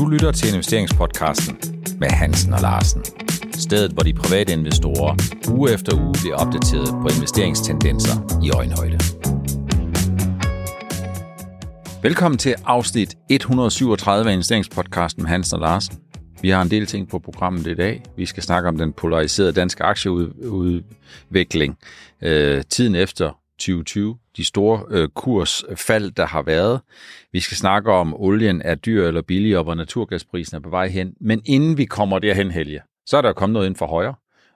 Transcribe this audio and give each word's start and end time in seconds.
Du 0.00 0.08
lytter 0.08 0.32
til 0.32 0.48
investeringspodcasten 0.48 1.58
med 1.98 2.08
Hansen 2.08 2.52
og 2.52 2.60
Larsen. 2.60 3.04
Stedet, 3.52 3.92
hvor 3.92 4.02
de 4.02 4.12
private 4.12 4.52
investorer 4.52 5.16
uge 5.50 5.72
efter 5.72 6.00
uge 6.04 6.14
bliver 6.22 6.36
opdateret 6.36 6.88
på 6.88 7.08
investeringstendenser 7.16 8.40
i 8.44 8.50
øjenhøjde. 8.50 8.98
Velkommen 12.02 12.38
til 12.38 12.54
afsnit 12.64 13.14
137 13.30 14.30
af 14.30 14.32
investeringspodcasten 14.32 15.22
med 15.22 15.30
Hansen 15.30 15.54
og 15.54 15.60
Larsen. 15.60 15.98
Vi 16.42 16.50
har 16.50 16.62
en 16.62 16.70
del 16.70 16.86
ting 16.86 17.08
på 17.08 17.18
programmet 17.18 17.66
i 17.66 17.74
dag. 17.74 18.02
Vi 18.16 18.26
skal 18.26 18.42
snakke 18.42 18.68
om 18.68 18.78
den 18.78 18.92
polariserede 18.92 19.52
danske 19.52 19.84
aktieudvikling. 19.84 21.78
Øh, 22.22 22.62
tiden 22.70 22.94
efter 22.94 23.38
2020, 23.58 24.16
de 24.36 24.44
store 24.44 24.84
øh, 24.90 25.08
kursfald, 25.08 26.10
der 26.10 26.26
har 26.26 26.42
været. 26.42 26.80
Vi 27.32 27.40
skal 27.40 27.56
snakke 27.56 27.92
om, 27.92 28.14
olien 28.14 28.62
er 28.62 28.74
dyr 28.74 29.08
eller 29.08 29.22
billig, 29.22 29.58
og 29.58 29.64
hvor 29.64 29.74
naturgasprisen 29.74 30.56
er 30.56 30.60
på 30.60 30.70
vej 30.70 30.88
hen. 30.88 31.14
Men 31.20 31.42
inden 31.44 31.78
vi 31.78 31.84
kommer 31.84 32.18
derhen, 32.18 32.50
Helge, 32.50 32.80
så 33.06 33.16
er 33.16 33.22
der 33.22 33.32
kommet 33.32 33.52
noget 33.52 33.66
ind 33.66 33.76
for 33.76 33.86
højre. 33.86 34.14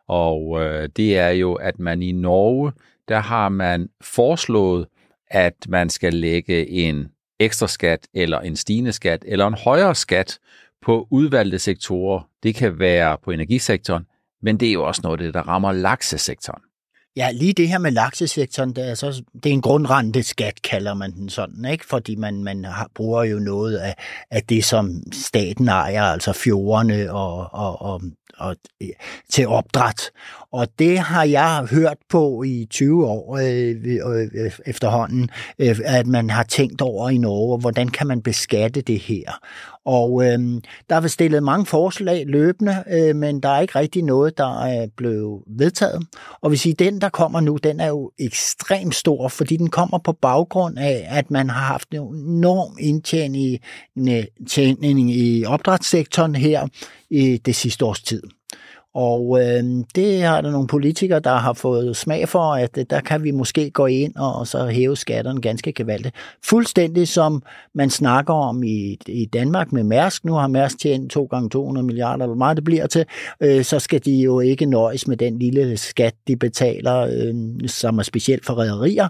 Og 0.08 0.60
øh, 0.60 0.88
det 0.96 1.18
er 1.18 1.28
jo, 1.28 1.54
at 1.54 1.78
man 1.78 2.02
i 2.02 2.12
Norge, 2.12 2.72
der 3.08 3.18
har 3.18 3.48
man 3.48 3.88
foreslået, 4.00 4.86
at 5.28 5.54
man 5.68 5.90
skal 5.90 6.14
lægge 6.14 6.68
en 6.68 7.08
ekstra 7.40 7.68
skat, 7.68 8.08
eller 8.14 8.40
en 8.40 8.56
stigende 8.56 8.92
skat, 8.92 9.24
eller 9.26 9.46
en 9.46 9.54
højere 9.54 9.94
skat 9.94 10.38
på 10.82 11.06
udvalgte 11.10 11.58
sektorer. 11.58 12.28
Det 12.42 12.54
kan 12.54 12.78
være 12.78 13.18
på 13.24 13.30
energisektoren, 13.30 14.06
men 14.42 14.60
det 14.60 14.68
er 14.68 14.72
jo 14.72 14.86
også 14.86 15.00
noget 15.04 15.20
af 15.20 15.24
det, 15.24 15.34
der 15.34 15.48
rammer 15.48 15.72
laksesektoren. 15.72 16.62
Ja, 17.16 17.30
lige 17.30 17.52
det 17.52 17.68
her 17.68 17.78
med 17.78 17.90
laksesektoren, 17.90 18.76
det 18.76 18.90
er, 18.90 18.94
så, 18.94 19.22
det 19.34 19.46
er 19.46 19.52
en 19.52 19.62
grundrenteskat, 19.62 20.62
kalder 20.62 20.94
man 20.94 21.12
den 21.12 21.28
sådan, 21.28 21.64
ikke? 21.64 21.86
fordi 21.86 22.14
man, 22.14 22.44
man 22.44 22.64
har, 22.64 22.90
bruger 22.94 23.24
jo 23.24 23.38
noget 23.38 23.76
af, 23.76 23.94
af 24.30 24.42
det, 24.42 24.64
som 24.64 25.02
staten 25.12 25.68
ejer, 25.68 26.02
altså 26.02 26.32
fjordene 26.32 27.12
og, 27.12 27.54
og, 27.54 27.82
og, 27.82 28.02
og 28.38 28.56
til 29.30 29.48
opdræt. 29.48 30.10
Og 30.54 30.68
det 30.78 30.98
har 30.98 31.24
jeg 31.24 31.66
hørt 31.70 31.96
på 32.08 32.42
i 32.42 32.66
20 32.70 33.06
år 33.06 33.36
øh, 33.36 33.76
øh, 33.84 34.28
øh, 34.44 34.52
efterhånden, 34.66 35.30
øh, 35.58 35.76
at 35.84 36.06
man 36.06 36.30
har 36.30 36.42
tænkt 36.42 36.80
over 36.80 37.10
i 37.10 37.18
Norge, 37.18 37.60
hvordan 37.60 37.88
kan 37.88 38.06
man 38.06 38.22
beskatte 38.22 38.80
det 38.80 38.98
her. 38.98 39.32
Og 39.84 40.24
øh, 40.24 40.38
der 40.90 40.96
er 40.96 41.06
stillet 41.06 41.42
mange 41.42 41.66
forslag 41.66 42.24
løbende, 42.26 42.84
øh, 42.90 43.16
men 43.16 43.40
der 43.40 43.48
er 43.48 43.60
ikke 43.60 43.78
rigtig 43.78 44.02
noget, 44.02 44.38
der 44.38 44.64
er 44.64 44.86
blevet 44.96 45.42
vedtaget. 45.46 46.06
Og 46.40 46.50
vi 46.50 46.56
siger, 46.56 46.74
den, 46.74 47.00
der 47.00 47.08
kommer 47.08 47.40
nu, 47.40 47.56
den 47.56 47.80
er 47.80 47.88
jo 47.88 48.10
ekstremt 48.18 48.94
stor, 48.94 49.28
fordi 49.28 49.56
den 49.56 49.70
kommer 49.70 49.98
på 49.98 50.12
baggrund 50.12 50.78
af, 50.78 51.06
at 51.08 51.30
man 51.30 51.50
har 51.50 51.66
haft 51.66 51.88
en 51.90 52.00
enorm 52.00 52.76
indtjening 52.80 55.10
i 55.10 55.44
opdrætssektoren 55.44 56.34
her 56.34 56.68
i 57.10 57.36
det 57.36 57.56
sidste 57.56 57.84
års 57.84 58.02
tid. 58.02 58.22
Og 58.94 59.40
øh, 59.40 59.64
det 59.94 60.22
har 60.22 60.40
der 60.40 60.50
nogle 60.50 60.66
politikere, 60.66 61.20
der 61.20 61.34
har 61.36 61.52
fået 61.52 61.96
smag 61.96 62.28
for, 62.28 62.54
at 62.54 62.78
øh, 62.78 62.84
der 62.90 63.00
kan 63.00 63.24
vi 63.24 63.30
måske 63.30 63.70
gå 63.70 63.86
ind 63.86 64.16
og, 64.16 64.34
og 64.34 64.46
så 64.46 64.66
hæve 64.66 64.96
skatterne 64.96 65.40
ganske 65.40 65.72
gevaldigt. 65.72 66.14
Fuldstændig 66.44 67.08
som 67.08 67.42
man 67.74 67.90
snakker 67.90 68.34
om 68.34 68.62
i, 68.62 68.98
i 69.06 69.24
Danmark 69.32 69.72
med 69.72 69.82
Mærsk. 69.82 70.24
Nu 70.24 70.32
har 70.32 70.46
Mærsk 70.46 70.78
tjent 70.78 71.10
2 71.10 71.24
gange 71.24 71.50
200 71.50 71.86
milliarder, 71.86 72.14
eller 72.14 72.26
hvor 72.26 72.34
meget 72.34 72.56
det 72.56 72.64
bliver 72.64 72.86
til. 72.86 73.04
Øh, 73.40 73.64
så 73.64 73.78
skal 73.78 74.04
de 74.04 74.12
jo 74.12 74.40
ikke 74.40 74.66
nøjes 74.66 75.08
med 75.08 75.16
den 75.16 75.38
lille 75.38 75.76
skat, 75.76 76.14
de 76.28 76.36
betaler, 76.36 77.00
øh, 77.00 77.68
som 77.68 77.98
er 77.98 78.02
specielt 78.02 78.46
for 78.46 78.54
rædderier. 78.54 79.08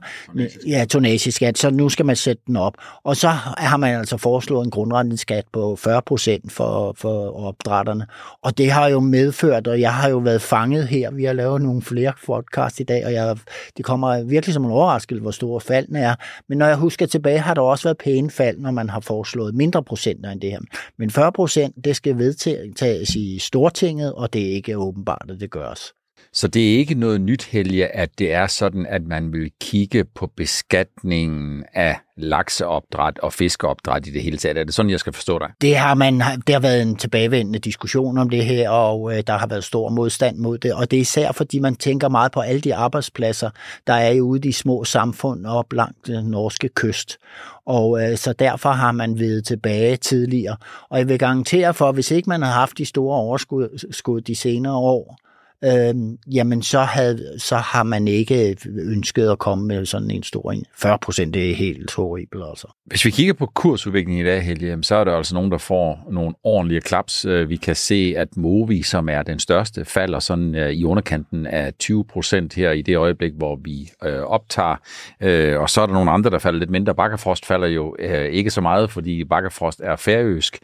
Ja, 0.66 0.84
tonageskat. 0.84 1.58
Så 1.58 1.70
nu 1.70 1.88
skal 1.88 2.06
man 2.06 2.16
sætte 2.16 2.42
den 2.46 2.56
op. 2.56 2.74
Og 3.04 3.16
så 3.16 3.28
har 3.58 3.76
man 3.76 3.98
altså 3.98 4.16
foreslået 4.16 4.64
en 4.64 4.70
grundrenteskat 4.70 5.44
på 5.52 5.76
40 5.76 6.02
procent 6.02 6.52
for, 6.52 6.94
for 6.96 7.46
opdrætterne. 7.46 8.06
Og 8.42 8.58
det 8.58 8.70
har 8.70 8.88
jo 8.88 9.00
medført, 9.00 9.68
og 9.74 9.80
jeg 9.80 9.94
har 9.94 10.08
jo 10.08 10.18
været 10.18 10.42
fanget 10.42 10.88
her. 10.88 11.10
Vi 11.10 11.24
har 11.24 11.32
lavet 11.32 11.62
nogle 11.62 11.82
flere 11.82 12.12
podcast 12.26 12.80
i 12.80 12.82
dag, 12.82 13.06
og 13.06 13.12
jeg, 13.12 13.36
det 13.76 13.84
kommer 13.84 14.22
virkelig 14.22 14.54
som 14.54 14.64
en 14.64 14.70
overraskelse, 14.70 15.22
hvor 15.22 15.30
store 15.30 15.60
faldene 15.60 15.98
er. 15.98 16.14
Men 16.48 16.58
når 16.58 16.66
jeg 16.66 16.76
husker 16.76 17.06
tilbage, 17.06 17.38
har 17.38 17.54
der 17.54 17.62
også 17.62 17.84
været 17.84 17.98
pæne 17.98 18.30
fald, 18.30 18.58
når 18.58 18.70
man 18.70 18.90
har 18.90 19.00
foreslået 19.00 19.54
mindre 19.54 19.82
procenter 19.82 20.30
end 20.30 20.40
det 20.40 20.50
her. 20.50 20.60
Men 20.98 21.10
40 21.10 21.32
procent, 21.32 21.84
det 21.84 21.96
skal 21.96 22.18
vedtages 22.18 23.14
i 23.14 23.38
Stortinget, 23.38 24.12
og 24.12 24.32
det 24.32 24.42
er 24.42 24.54
ikke 24.54 24.76
åbenbart, 24.76 25.26
at 25.28 25.40
det 25.40 25.50
gøres. 25.50 25.92
Så 26.34 26.48
det 26.48 26.72
er 26.74 26.78
ikke 26.78 26.94
noget 26.94 27.20
nyt, 27.20 27.44
Helge, 27.44 27.86
at 27.86 28.18
det 28.18 28.32
er 28.32 28.46
sådan, 28.46 28.86
at 28.86 29.02
man 29.06 29.32
vil 29.32 29.50
kigge 29.60 30.04
på 30.04 30.26
beskatningen 30.36 31.64
af 31.74 31.96
lakseopdræt 32.16 33.18
og 33.18 33.32
fiskeopdræt 33.32 34.06
i 34.06 34.10
det 34.10 34.22
hele 34.22 34.36
taget. 34.36 34.58
Er 34.58 34.64
det 34.64 34.74
sådan, 34.74 34.90
jeg 34.90 35.00
skal 35.00 35.12
forstå 35.12 35.38
dig? 35.38 35.48
Det 35.60 35.76
har, 35.76 35.94
man, 35.94 36.20
det 36.46 36.52
har 36.52 36.60
været 36.60 36.82
en 36.82 36.96
tilbagevendende 36.96 37.58
diskussion 37.58 38.18
om 38.18 38.30
det 38.30 38.44
her, 38.44 38.70
og 38.70 39.16
øh, 39.16 39.22
der 39.26 39.38
har 39.38 39.46
været 39.46 39.64
stor 39.64 39.88
modstand 39.88 40.36
mod 40.36 40.58
det. 40.58 40.74
Og 40.74 40.90
det 40.90 40.96
er 40.96 41.00
især, 41.00 41.32
fordi 41.32 41.58
man 41.58 41.76
tænker 41.76 42.08
meget 42.08 42.32
på 42.32 42.40
alle 42.40 42.60
de 42.60 42.74
arbejdspladser, 42.74 43.50
der 43.86 43.94
er 43.94 44.20
ude 44.20 44.38
i 44.38 44.42
de 44.42 44.52
små 44.52 44.84
samfund 44.84 45.46
op 45.46 45.72
langs 45.72 45.98
den 46.06 46.24
norske 46.24 46.68
kyst. 46.68 47.18
Og 47.66 48.02
øh, 48.02 48.16
så 48.16 48.32
derfor 48.32 48.70
har 48.70 48.92
man 48.92 49.18
ved 49.18 49.42
tilbage 49.42 49.96
tidligere. 49.96 50.56
Og 50.88 50.98
jeg 50.98 51.08
vil 51.08 51.18
garantere 51.18 51.74
for, 51.74 51.88
at 51.88 51.94
hvis 51.94 52.10
ikke 52.10 52.28
man 52.28 52.42
har 52.42 52.52
haft 52.52 52.78
de 52.78 52.84
store 52.84 53.16
overskud 53.16 54.20
de 54.20 54.34
senere 54.34 54.76
år, 54.76 55.18
øh, 55.64 55.94
jamen 56.34 56.62
så, 56.62 56.80
havde, 56.80 57.38
så 57.38 57.56
har 57.56 57.82
man 57.82 58.08
ikke 58.08 58.56
ønsket 58.66 59.30
at 59.30 59.38
komme 59.38 59.66
med 59.66 59.86
sådan 59.86 60.10
en 60.10 60.22
stor 60.22 60.54
40 60.76 60.98
procent, 60.98 61.34
det 61.34 61.50
er 61.50 61.54
helt 61.54 61.94
horribelt 61.94 62.44
altså. 62.50 62.68
Hvis 62.86 63.04
vi 63.04 63.10
kigger 63.10 63.34
på 63.34 63.46
kursudviklingen 63.46 64.26
i 64.26 64.28
dag, 64.28 64.42
Helge, 64.42 64.78
så 64.82 64.94
er 64.94 65.04
der 65.04 65.16
altså 65.16 65.34
nogen, 65.34 65.50
der 65.50 65.58
får 65.58 66.08
nogle 66.10 66.34
ordentlige 66.44 66.80
klaps. 66.80 67.24
Øh, 67.24 67.48
vi 67.48 67.56
kan 67.56 67.76
se, 67.76 68.14
at 68.16 68.36
Movi, 68.36 68.82
som 68.82 69.08
er 69.08 69.22
den 69.22 69.38
største, 69.38 69.84
falder 69.84 70.18
sådan 70.18 70.54
øh, 70.54 70.70
i 70.70 70.84
underkanten 70.84 71.46
af 71.46 71.74
20 71.74 72.04
procent 72.04 72.54
her 72.54 72.70
i 72.70 72.82
det 72.82 72.96
øjeblik, 72.96 73.32
hvor 73.36 73.56
vi 73.64 73.90
øh, 74.04 74.20
optager. 74.20 74.76
Øh, 75.20 75.60
og 75.60 75.70
så 75.70 75.80
er 75.80 75.86
der 75.86 75.94
nogle 75.94 76.10
andre, 76.10 76.30
der 76.30 76.38
falder 76.38 76.58
lidt 76.58 76.70
mindre. 76.70 76.94
Bakkerfrost 76.94 77.46
falder 77.46 77.66
jo 77.66 77.96
ikke 78.30 78.50
så 78.50 78.60
meget, 78.60 78.90
fordi 78.90 79.24
Bakkerfrost 79.24 79.80
er 79.84 79.96
færøsk. 79.96 80.58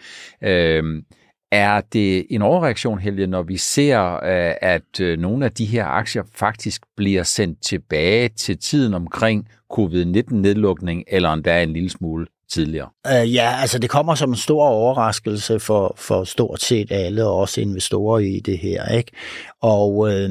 Er 1.53 1.81
det 1.93 2.27
en 2.31 2.43
overreaktion, 2.43 2.99
Helge, 2.99 3.27
når 3.27 3.43
vi 3.43 3.57
ser, 3.57 4.15
øh, 4.15 4.55
at 4.61 5.01
øh, 5.01 5.19
nogle 5.19 5.45
af 5.45 5.53
de 5.53 5.65
her 5.65 5.85
aktier 5.85 6.23
faktisk 6.35 6.83
bliver 6.97 7.23
sendt 7.23 7.63
tilbage 7.63 8.29
til 8.29 8.59
tiden 8.59 8.95
omkring 8.95 9.49
covid-19-nedlukning, 9.73 11.05
eller 11.09 11.33
endda 11.33 11.63
en 11.63 11.73
lille 11.73 11.91
smule 11.91 12.27
tidligere? 12.53 12.89
Uh, 13.09 13.35
ja, 13.35 13.55
altså 13.61 13.79
det 13.79 13.91
kommer 13.91 14.15
som 14.15 14.31
en 14.31 14.37
stor 14.37 14.65
overraskelse 14.65 15.61
for, 15.61 15.95
for 15.97 16.25
stort 16.25 16.61
set 16.63 16.93
alle, 16.93 17.27
også 17.27 17.61
investorer 17.61 18.19
i 18.19 18.41
det 18.41 18.59
her. 18.59 18.89
ikke. 18.89 19.13
Og 19.61 19.97
uh, 19.97 20.31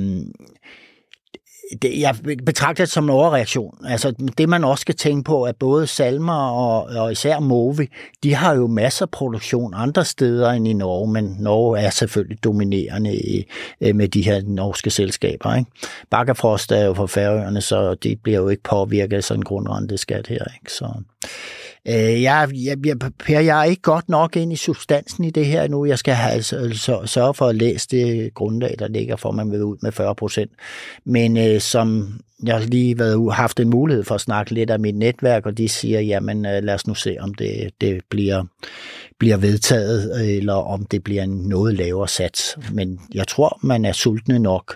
det, 1.82 2.00
jeg 2.00 2.16
betragter 2.46 2.84
det 2.84 2.92
som 2.92 3.04
en 3.04 3.10
overreaktion. 3.10 3.78
Altså, 3.86 4.14
det 4.38 4.50
man 4.50 4.64
også 4.64 4.82
skal 4.82 4.96
tænke 4.96 5.24
på, 5.24 5.44
at 5.44 5.56
både 5.56 5.88
Salmer 5.88 6.34
og, 6.34 6.84
og 6.84 7.12
især 7.12 7.40
Movi, 7.40 7.88
de 8.24 8.36
har 8.36 8.56
jo 8.56 8.68
masser 8.68 9.06
af 9.06 9.10
produktion 9.10 9.74
andre 9.76 10.06
steder 10.06 10.50
end 10.52 10.68
i 10.68 10.74
Norge, 10.74 11.12
men 11.12 11.36
Norge 11.40 11.80
er 11.80 11.90
selvfølgelig 11.90 12.44
dominerende 12.44 13.16
i, 13.16 13.46
øh, 13.82 13.96
med 13.96 14.08
de 14.08 14.22
her 14.22 14.42
norske 14.46 14.90
selskaber. 14.90 15.56
Ikke? 15.56 15.72
Bakkerfrost 16.10 16.72
er 16.72 16.86
jo 16.86 16.94
for 16.94 17.08
færøerne, 17.08 17.62
så 17.62 17.96
det 17.96 18.20
bliver 18.24 18.40
jo 18.40 18.50
ikke 18.50 18.64
påvirket 18.64 19.18
af 19.18 19.24
sådan 19.24 19.40
en 19.40 19.46
grundrenteskat 19.46 20.28
her. 20.28 20.46
Ikke? 20.60 20.74
Så, 20.74 20.94
Øh, 21.88 22.22
jeg, 22.22 22.50
jeg, 22.54 22.86
jeg, 22.86 23.00
per, 23.00 23.40
jeg 23.40 23.60
er 23.60 23.64
ikke 23.64 23.82
godt 23.82 24.10
nok 24.10 24.36
ind 24.36 24.54
i 24.54 24.56
substansen 24.56 25.24
i 25.24 25.30
det 25.30 25.46
her 25.46 25.68
nu. 25.68 25.86
Jeg 25.86 26.00
skal 26.00 26.14
have, 26.14 26.32
altså, 26.32 26.58
altså 26.58 27.02
sørge 27.06 27.34
for 27.34 27.46
at 27.46 27.56
læse 27.56 27.88
det 27.88 28.34
grundlag, 28.34 28.76
der 28.80 28.88
ligger 28.88 29.16
for, 29.16 29.30
at 29.30 29.36
man 29.36 29.52
vil 29.52 29.64
ud 29.64 29.78
med 29.82 29.92
40 29.92 30.16
procent. 30.16 30.52
Men 31.06 31.38
øh, 31.38 31.62
som 31.62 32.14
jeg 32.44 32.56
har 32.56 32.66
lige 32.66 33.00
været, 33.00 33.34
haft 33.34 33.60
en 33.60 33.70
mulighed 33.70 34.04
for 34.04 34.16
at 34.16 34.22
snakke 34.22 34.54
lidt 34.54 34.70
af 34.70 34.80
mit 34.80 34.96
netværk, 34.96 35.46
og 35.46 35.58
de 35.58 35.70
siger, 35.70 36.00
jamen 36.00 36.46
øh, 36.46 36.64
lad 36.64 36.74
os 36.74 36.88
nu 36.88 36.94
se, 36.94 37.18
om 37.20 37.34
det, 37.34 37.70
det 37.82 38.02
bliver, 38.10 38.44
bliver 39.20 39.38
vedtaget, 39.38 40.38
eller 40.38 40.54
om 40.54 40.86
det 40.86 41.04
bliver 41.04 41.24
en 41.24 41.30
noget 41.30 41.76
lavere 41.76 42.08
sats. 42.08 42.58
Men 42.72 43.00
jeg 43.14 43.28
tror, 43.28 43.60
man 43.64 43.86
er 43.86 43.92
sultne 43.92 44.40
nok 44.40 44.76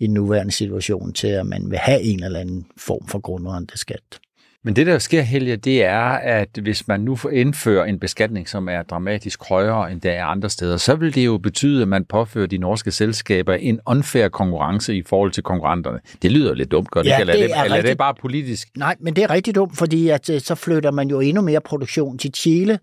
i 0.00 0.06
den 0.06 0.14
nuværende 0.14 0.52
situation 0.52 1.12
til, 1.12 1.28
at 1.28 1.46
man 1.46 1.70
vil 1.70 1.78
have 1.78 2.00
en 2.00 2.24
eller 2.24 2.40
anden 2.40 2.66
form 2.78 3.08
for 3.08 3.18
grundrenteskat. 3.18 4.20
Men 4.66 4.76
det, 4.76 4.86
der 4.86 4.98
sker, 4.98 5.22
Helge, 5.22 5.56
det 5.56 5.84
er, 5.84 6.04
at 6.10 6.48
hvis 6.62 6.88
man 6.88 7.00
nu 7.00 7.16
indfører 7.32 7.84
en 7.84 7.98
beskatning, 7.98 8.48
som 8.48 8.68
er 8.68 8.82
dramatisk 8.82 9.48
højere 9.48 9.92
end 9.92 10.00
der 10.00 10.12
er 10.12 10.24
andre 10.24 10.50
steder, 10.50 10.76
så 10.76 10.94
vil 10.94 11.14
det 11.14 11.26
jo 11.26 11.38
betyde, 11.38 11.82
at 11.82 11.88
man 11.88 12.04
påfører 12.04 12.46
de 12.46 12.58
norske 12.58 12.90
selskaber 12.90 13.54
en 13.54 13.80
unfair 13.86 14.28
konkurrence 14.28 14.96
i 14.96 15.02
forhold 15.02 15.30
til 15.30 15.42
konkurrenterne. 15.42 16.00
Det 16.22 16.32
lyder 16.32 16.54
lidt 16.54 16.70
dumt, 16.70 16.90
gør 16.90 17.02
det 17.02 17.08
ja, 17.08 17.18
ikke? 17.18 17.20
Eller, 17.20 17.32
det 17.32 17.42
er, 17.42 17.46
det, 17.46 17.56
er 17.56 17.64
eller 17.64 17.76
rigtig... 17.76 17.88
er 17.88 17.92
det 17.92 17.98
bare 17.98 18.14
politisk? 18.14 18.68
Nej, 18.76 18.96
men 19.00 19.16
det 19.16 19.24
er 19.24 19.30
rigtig 19.30 19.54
dumt, 19.54 19.78
fordi 19.78 20.08
at, 20.08 20.30
øh, 20.30 20.40
så 20.40 20.54
flytter 20.54 20.90
man 20.90 21.08
jo 21.08 21.20
endnu 21.20 21.42
mere 21.42 21.60
produktion 21.60 22.18
til 22.18 22.30
Chile. 22.34 22.78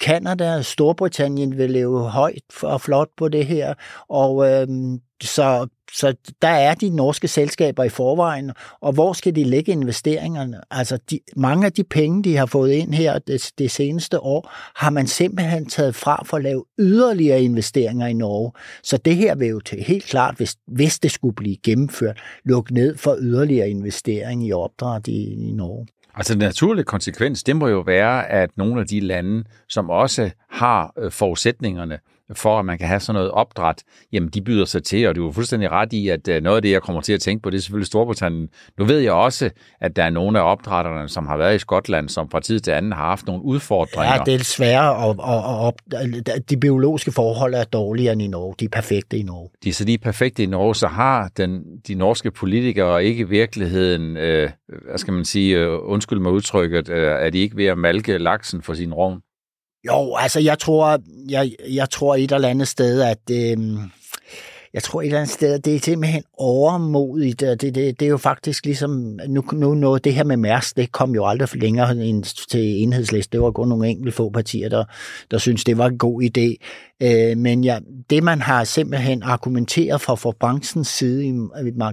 Kanada, 0.00 0.56
øh, 0.56 0.64
Storbritannien 0.64 1.58
vil 1.58 1.70
leve 1.70 2.08
højt 2.08 2.42
og 2.62 2.80
flot 2.80 3.08
på 3.16 3.28
det 3.28 3.46
her, 3.46 3.74
og 4.08 4.50
øh, 4.50 4.68
så, 5.22 5.66
så 5.92 6.14
der 6.42 6.48
er 6.48 6.74
de 6.74 6.90
norske 6.90 7.28
selskaber 7.28 7.84
i 7.84 7.88
forvejen, 7.88 8.52
og 8.80 8.92
hvor 8.92 9.12
skal 9.12 9.36
de 9.36 9.44
lægge 9.44 9.72
investeringerne? 9.72 10.60
Altså 10.70 10.98
de, 11.10 11.20
mange 11.36 11.66
af 11.66 11.72
de 11.72 11.84
penge, 11.84 12.22
de 12.22 12.36
har 12.36 12.46
fået 12.46 12.72
ind 12.72 12.94
her 12.94 13.18
det, 13.18 13.50
det 13.58 13.70
seneste 13.70 14.20
år, 14.20 14.50
har 14.76 14.90
man 14.90 15.06
simpelthen 15.06 15.66
taget 15.66 15.94
fra 15.94 16.24
for 16.24 16.36
at 16.36 16.42
lave 16.42 16.64
yderligere 16.78 17.42
investeringer 17.42 18.06
i 18.06 18.12
Norge. 18.12 18.52
Så 18.82 18.96
det 18.96 19.16
her 19.16 19.34
vil 19.34 19.48
jo 19.48 19.60
til 19.60 19.82
helt 19.82 20.04
klart, 20.04 20.36
hvis, 20.36 20.56
hvis 20.66 20.98
det 20.98 21.10
skulle 21.10 21.34
blive 21.34 21.56
gennemført, 21.56 22.20
lukke 22.44 22.74
ned 22.74 22.96
for 22.96 23.16
yderligere 23.20 23.70
investering 23.70 24.46
i 24.46 24.52
opdræt 24.52 25.06
i, 25.06 25.48
i 25.48 25.52
Norge. 25.52 25.86
Altså 26.14 26.34
den 26.34 26.40
naturlige 26.40 26.84
konsekvens, 26.84 27.42
det 27.42 27.56
må 27.56 27.68
jo 27.68 27.80
være, 27.80 28.30
at 28.30 28.50
nogle 28.56 28.80
af 28.80 28.86
de 28.86 29.00
lande, 29.00 29.44
som 29.68 29.90
også 29.90 30.30
har 30.50 30.92
øh, 30.98 31.12
forudsætningerne 31.12 31.98
for, 32.34 32.58
at 32.58 32.64
man 32.64 32.78
kan 32.78 32.86
have 32.86 33.00
sådan 33.00 33.14
noget 33.14 33.30
opdræt, 33.30 33.82
jamen 34.12 34.28
de 34.28 34.42
byder 34.42 34.64
sig 34.64 34.84
til, 34.84 35.08
og 35.08 35.16
du 35.16 35.28
er 35.28 35.32
fuldstændig 35.32 35.70
ret 35.70 35.92
i, 35.92 36.08
at 36.08 36.28
øh, 36.28 36.42
noget 36.42 36.56
af 36.56 36.62
det, 36.62 36.70
jeg 36.70 36.82
kommer 36.82 37.02
til 37.02 37.12
at 37.12 37.20
tænke 37.20 37.42
på, 37.42 37.50
det 37.50 37.56
er 37.56 37.60
selvfølgelig 37.60 37.86
Storbritannien. 37.86 38.48
Nu 38.78 38.84
ved 38.84 38.98
jeg 38.98 39.12
også, 39.12 39.50
at 39.80 39.96
der 39.96 40.04
er 40.04 40.10
nogle 40.10 40.38
af 40.38 40.52
opdrætterne, 40.52 41.08
som 41.08 41.26
har 41.26 41.36
været 41.36 41.54
i 41.54 41.58
Skotland, 41.58 42.08
som 42.08 42.30
fra 42.30 42.40
tid 42.40 42.60
til 42.60 42.70
anden 42.70 42.92
har 42.92 43.04
haft 43.04 43.26
nogle 43.26 43.44
udfordringer. 43.44 44.14
Ja, 44.14 44.22
det 44.26 44.34
er 44.34 44.44
svære, 44.44 44.96
og, 44.96 45.16
og, 45.18 45.64
og 45.64 45.74
de 46.50 46.56
biologiske 46.56 47.12
forhold 47.12 47.54
er 47.54 47.64
dårligere 47.64 48.12
end 48.12 48.22
i 48.22 48.26
Norge. 48.26 48.54
De 48.60 48.64
er 48.64 48.68
perfekte 48.68 49.18
i 49.18 49.22
Norge. 49.22 49.50
De, 49.64 49.72
så 49.72 49.84
de 49.84 49.94
er 49.94 49.98
perfekte 49.98 50.42
i 50.42 50.46
Norge, 50.46 50.74
så 50.74 50.86
har 50.86 51.30
den, 51.36 51.62
de 51.88 51.94
norske 51.94 52.30
politikere 52.30 53.04
ikke 53.04 53.20
i 53.20 53.28
virkeligheden, 53.28 54.16
øh, 54.16 54.50
hvad 54.88 54.98
skal 54.98 55.12
man 55.12 55.24
sige, 55.24 55.58
øh, 55.58 55.78
undskyld 55.82 56.18
mig 56.18 56.32
udtrykket, 56.32 56.88
øh, 56.88 57.12
er 57.12 57.30
de 57.30 57.38
ikke 57.38 57.56
ved 57.56 57.66
at 57.66 57.78
malke 57.78 58.18
laksen 58.18 58.62
for 58.62 58.74
sin 58.74 58.94
rovn? 58.94 59.20
Jo, 59.86 60.14
altså 60.16 60.40
jeg 60.40 60.58
tror, 60.58 60.98
jeg, 61.28 61.52
jeg 61.68 61.90
tror 61.90 62.16
et 62.16 62.32
eller 62.32 62.48
andet 62.48 62.68
sted, 62.68 63.02
at 63.02 63.30
øh, 63.30 63.58
jeg 64.74 64.82
tror 64.82 65.02
et 65.02 65.06
eller 65.06 65.18
andet 65.18 65.34
sted, 65.34 65.58
det 65.58 65.74
er 65.74 65.80
simpelthen 65.80 66.22
overmodigt. 66.38 67.40
Det, 67.40 67.60
det, 67.60 67.74
det 67.74 68.02
er 68.02 68.08
jo 68.08 68.16
faktisk 68.16 68.64
ligesom, 68.64 69.18
nu, 69.28 69.44
nu, 69.52 69.74
nu 69.74 69.96
det 69.96 70.14
her 70.14 70.24
med 70.24 70.36
Mærsk, 70.36 70.76
det 70.76 70.92
kom 70.92 71.14
jo 71.14 71.26
aldrig 71.26 71.48
længere 71.54 71.96
end 71.96 72.48
til 72.50 72.82
enhedsliste. 72.82 73.32
Det 73.32 73.42
var 73.42 73.50
kun 73.50 73.68
nogle 73.68 73.88
enkelte 73.88 74.12
få 74.12 74.30
partier, 74.30 74.68
der, 74.68 74.84
der 75.30 75.38
synes 75.38 75.64
det 75.64 75.78
var 75.78 75.86
en 75.86 75.98
god 75.98 76.22
idé. 76.22 76.56
Øh, 77.02 77.38
men 77.38 77.64
ja, 77.64 77.78
det 78.10 78.22
man 78.22 78.40
har 78.40 78.64
simpelthen 78.64 79.22
argumenteret 79.22 80.00
for 80.00 80.14
fra 80.14 80.32
branchens 80.40 80.88
side 80.88 81.26
i, 81.26 81.32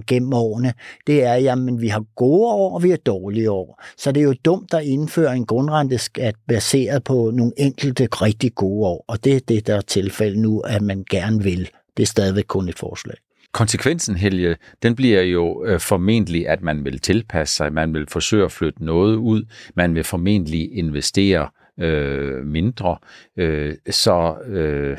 gennem 0.06 0.32
årene, 0.32 0.72
det 1.06 1.24
er, 1.24 1.34
jamen 1.34 1.80
vi 1.80 1.88
har 1.88 2.04
gode 2.16 2.46
år, 2.46 2.74
og 2.74 2.82
vi 2.82 2.90
har 2.90 2.96
dårlige 2.96 3.50
år. 3.50 3.82
Så 3.96 4.12
det 4.12 4.20
er 4.20 4.24
jo 4.24 4.34
dumt 4.44 4.74
at 4.74 4.84
indføre 4.84 5.36
en 5.36 5.46
grundrenteskat 5.46 6.34
baseret 6.48 7.04
på 7.04 7.30
nogle 7.34 7.52
enkelte 7.56 8.08
rigtig 8.12 8.54
gode 8.54 8.86
år. 8.86 9.04
Og 9.08 9.24
det 9.24 9.36
er 9.36 9.40
det, 9.48 9.66
der 9.66 9.76
er 9.76 9.80
tilfældet 9.80 10.38
nu, 10.38 10.60
at 10.60 10.82
man 10.82 11.04
gerne 11.10 11.42
vil. 11.42 11.70
Det 11.98 12.04
er 12.04 12.06
stadigvæk 12.06 12.44
kun 12.48 12.68
et 12.68 12.78
forslag. 12.78 13.16
Konsekvensen, 13.52 14.16
Helge, 14.16 14.56
den 14.82 14.94
bliver 14.96 15.22
jo 15.22 15.64
øh, 15.64 15.80
formentlig, 15.80 16.48
at 16.48 16.62
man 16.62 16.84
vil 16.84 16.98
tilpasse 16.98 17.54
sig, 17.54 17.72
man 17.72 17.94
vil 17.94 18.06
forsøge 18.08 18.44
at 18.44 18.52
flytte 18.52 18.84
noget 18.84 19.16
ud, 19.16 19.44
man 19.74 19.94
vil 19.94 20.04
formentlig 20.04 20.72
investere 20.72 21.48
øh, 21.80 22.46
mindre. 22.46 22.98
Øh, 23.36 23.74
så 23.90 24.34
øh, 24.46 24.96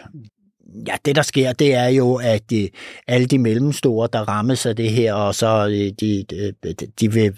Ja, 0.87 0.95
det 1.05 1.15
der 1.15 1.21
sker, 1.21 1.53
det 1.53 1.75
er 1.75 1.87
jo, 1.87 2.15
at 2.15 2.49
de, 2.49 2.69
alle 3.07 3.27
de 3.27 3.39
mellemstore, 3.39 4.09
der 4.13 4.19
rammes 4.19 4.65
af 4.65 4.75
det 4.75 4.91
her, 4.91 5.13
og 5.13 5.35
så 5.35 5.67
øh, 5.67 5.91
de, 5.99 6.25
øh, 6.33 6.53
de, 6.63 6.87
de 6.99 7.13
vil, 7.13 7.33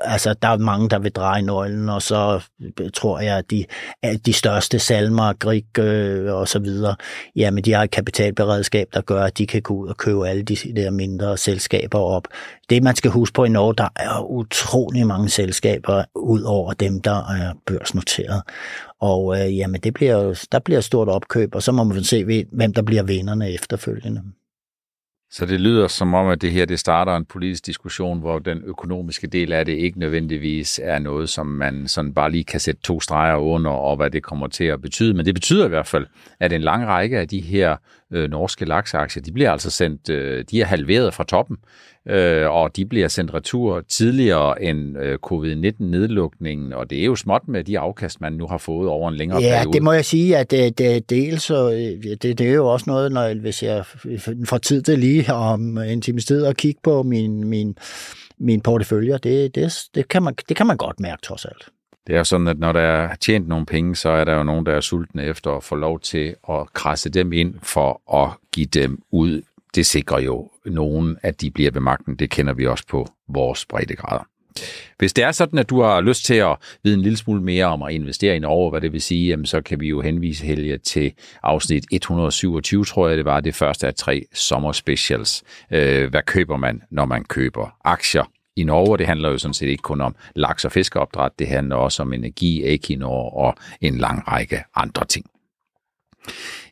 altså 0.00 0.34
der 0.42 0.48
er 0.48 0.58
mange, 0.58 0.88
der 0.88 0.98
vil 0.98 1.12
dreje 1.12 1.42
nøglen, 1.42 1.88
og 1.88 2.02
så 2.02 2.40
tror 2.94 3.20
jeg, 3.20 3.38
at 3.38 3.50
de, 3.50 3.64
at 4.02 4.26
de 4.26 4.32
største 4.32 4.78
salmer, 4.78 5.32
grik 5.32 5.78
øh, 5.78 6.34
og 6.34 6.48
så 6.48 6.58
videre, 6.58 6.96
jamen 7.36 7.64
de 7.64 7.72
har 7.72 7.82
et 7.82 7.90
kapitalberedskab, 7.90 8.88
der 8.94 9.00
gør, 9.00 9.22
at 9.24 9.38
de 9.38 9.46
kan 9.46 9.62
gå 9.62 9.74
ud 9.74 9.88
og 9.88 9.96
købe 9.96 10.28
alle 10.28 10.42
de 10.42 10.56
der 10.56 10.90
mindre 10.90 11.36
selskaber 11.36 11.98
op. 11.98 12.28
Det 12.70 12.82
man 12.82 12.96
skal 12.96 13.10
huske 13.10 13.34
på 13.34 13.44
i 13.44 13.48
Norge, 13.48 13.74
der 13.74 13.88
er 13.96 14.30
utrolig 14.30 15.06
mange 15.06 15.28
selskaber, 15.28 16.04
ud 16.14 16.42
over 16.42 16.72
dem, 16.72 17.00
der 17.00 17.32
er 17.32 17.54
børsnoteret. 17.66 18.42
Og 19.00 19.40
øh, 19.40 19.56
jamen, 19.56 19.80
det 19.80 19.94
bliver 19.94 20.46
der 20.52 20.58
bliver 20.58 20.78
et 20.78 20.84
stort 20.84 21.08
opkøb, 21.08 21.54
og 21.54 21.62
så 21.62 21.72
må 21.72 21.84
man 21.84 22.04
se, 22.04 22.44
hvem 22.52 22.74
der 22.74 22.82
bliver 22.82 23.02
vinderne 23.02 23.50
efterfølgende. 23.54 24.22
Så 25.30 25.46
det 25.46 25.60
lyder 25.60 25.88
som 25.88 26.14
om, 26.14 26.28
at 26.28 26.42
det 26.42 26.52
her 26.52 26.64
det 26.64 26.78
starter 26.78 27.16
en 27.16 27.24
politisk 27.24 27.66
diskussion, 27.66 28.20
hvor 28.20 28.38
den 28.38 28.62
økonomiske 28.64 29.26
del 29.26 29.52
af 29.52 29.64
det 29.64 29.72
ikke 29.72 29.98
nødvendigvis 29.98 30.80
er 30.82 30.98
noget, 30.98 31.28
som 31.28 31.46
man 31.46 31.88
sådan 31.88 32.14
bare 32.14 32.30
lige 32.30 32.44
kan 32.44 32.60
sætte 32.60 32.82
to 32.82 33.00
streger 33.00 33.36
under, 33.36 33.70
og 33.70 33.96
hvad 33.96 34.10
det 34.10 34.22
kommer 34.22 34.46
til 34.46 34.64
at 34.64 34.82
betyde. 34.82 35.14
Men 35.14 35.26
det 35.26 35.34
betyder 35.34 35.66
i 35.66 35.68
hvert 35.68 35.86
fald, 35.86 36.06
at 36.40 36.52
en 36.52 36.60
lang 36.60 36.86
række 36.86 37.18
af 37.18 37.28
de 37.28 37.40
her 37.40 37.76
øh, 38.12 38.30
norske 38.30 38.64
laksaktier, 38.64 39.22
de 39.22 39.32
bliver 39.32 39.52
altså 39.52 39.70
sendt, 39.70 40.10
øh, 40.10 40.44
de 40.50 40.60
er 40.60 40.66
halveret 40.66 41.14
fra 41.14 41.24
toppen 41.24 41.56
øh, 42.06 42.50
og 42.50 42.76
de 42.76 42.86
bliver 42.86 43.08
sendt 43.08 43.34
retur 43.34 43.80
tidligere 43.80 44.62
end 44.62 44.98
øh, 44.98 45.18
covid-19-nedlukningen, 45.18 46.72
og 46.72 46.90
det 46.90 47.00
er 47.00 47.04
jo 47.04 47.16
småt 47.16 47.48
med 47.48 47.64
de 47.64 47.78
afkast, 47.78 48.20
man 48.20 48.32
nu 48.32 48.46
har 48.46 48.58
fået 48.58 48.88
over 48.88 49.08
en 49.08 49.16
længere 49.16 49.42
ja, 49.42 49.48
periode. 49.48 49.72
det 49.72 49.82
må 49.82 49.92
jeg 49.92 50.04
sige, 50.04 50.36
at 50.36 50.50
det, 50.50 50.78
det, 50.78 51.10
dels, 51.10 51.42
så, 51.42 51.70
det, 52.22 52.22
det 52.22 52.40
er 52.40 52.52
jo 52.52 52.66
også 52.66 52.84
noget, 52.86 53.12
når, 53.12 53.34
hvis 53.34 53.62
jeg 53.62 53.84
får 54.44 54.58
tid 54.58 54.82
til 54.82 54.98
lige 54.98 55.34
om 55.34 55.78
en 55.78 56.00
time 56.00 56.20
tid 56.20 56.44
at 56.44 56.56
kigge 56.56 56.80
på 56.82 57.02
min, 57.02 57.44
min, 57.48 57.76
min 58.38 58.60
portefølje, 58.60 59.18
det, 59.22 59.54
det, 59.54 59.74
det, 59.94 60.08
kan 60.08 60.22
man, 60.22 60.34
det 60.48 60.56
kan 60.56 60.66
man 60.66 60.76
godt 60.76 61.00
mærke 61.00 61.22
trods 61.22 61.44
alt. 61.44 61.68
Det 62.06 62.16
er 62.16 62.22
sådan, 62.22 62.48
at 62.48 62.58
når 62.58 62.72
der 62.72 62.80
er 62.80 63.14
tjent 63.14 63.48
nogle 63.48 63.66
penge, 63.66 63.96
så 63.96 64.08
er 64.08 64.24
der 64.24 64.36
jo 64.36 64.42
nogen, 64.42 64.66
der 64.66 64.72
er 64.72 64.80
sultne 64.80 65.24
efter 65.24 65.50
at 65.50 65.64
få 65.64 65.74
lov 65.74 66.00
til 66.00 66.34
at 66.48 66.72
krasse 66.72 67.10
dem 67.10 67.32
ind 67.32 67.54
for 67.62 68.14
at 68.24 68.30
give 68.52 68.66
dem 68.66 69.02
ud 69.10 69.42
det 69.74 69.86
sikrer 69.86 70.18
jo 70.20 70.50
nogen, 70.66 71.16
at 71.22 71.40
de 71.40 71.50
bliver 71.50 71.70
ved 71.70 71.80
magten. 71.80 72.16
Det 72.16 72.30
kender 72.30 72.52
vi 72.52 72.66
også 72.66 72.84
på 72.86 73.08
vores 73.28 73.66
breddegrader. 73.66 74.24
Hvis 74.98 75.12
det 75.12 75.24
er 75.24 75.32
sådan, 75.32 75.58
at 75.58 75.70
du 75.70 75.82
har 75.82 76.00
lyst 76.00 76.24
til 76.24 76.34
at 76.34 76.56
vide 76.84 76.94
en 76.94 77.02
lille 77.02 77.16
smule 77.18 77.42
mere 77.42 77.66
om 77.66 77.82
at 77.82 77.92
investere 77.92 78.36
i 78.36 78.38
Norge, 78.38 78.70
hvad 78.70 78.80
det 78.80 78.92
vil 78.92 79.02
sige, 79.02 79.28
jamen, 79.28 79.46
så 79.46 79.60
kan 79.60 79.80
vi 79.80 79.88
jo 79.88 80.00
henvise 80.00 80.46
Helge 80.46 80.78
til 80.78 81.12
afsnit 81.42 81.84
127, 81.92 82.84
tror 82.84 83.08
jeg 83.08 83.16
det 83.16 83.24
var, 83.24 83.40
det 83.40 83.54
første 83.54 83.86
af 83.86 83.94
tre 83.94 84.24
sommerspecials. 84.34 85.42
Øh, 85.72 86.10
hvad 86.10 86.22
køber 86.22 86.56
man, 86.56 86.82
når 86.90 87.04
man 87.04 87.24
køber 87.24 87.76
aktier? 87.84 88.24
i 88.56 88.64
Norge. 88.64 88.98
Det 88.98 89.06
handler 89.06 89.28
jo 89.28 89.38
sådan 89.38 89.54
set 89.54 89.68
ikke 89.68 89.82
kun 89.82 90.00
om 90.00 90.16
laks- 90.34 90.64
og 90.64 90.72
fiskeopdræt, 90.72 91.32
det 91.38 91.48
handler 91.48 91.76
også 91.76 92.02
om 92.02 92.12
energi, 92.12 92.74
Equinor 92.74 93.30
og 93.30 93.54
en 93.80 93.98
lang 93.98 94.28
række 94.28 94.62
andre 94.74 95.04
ting. 95.04 95.26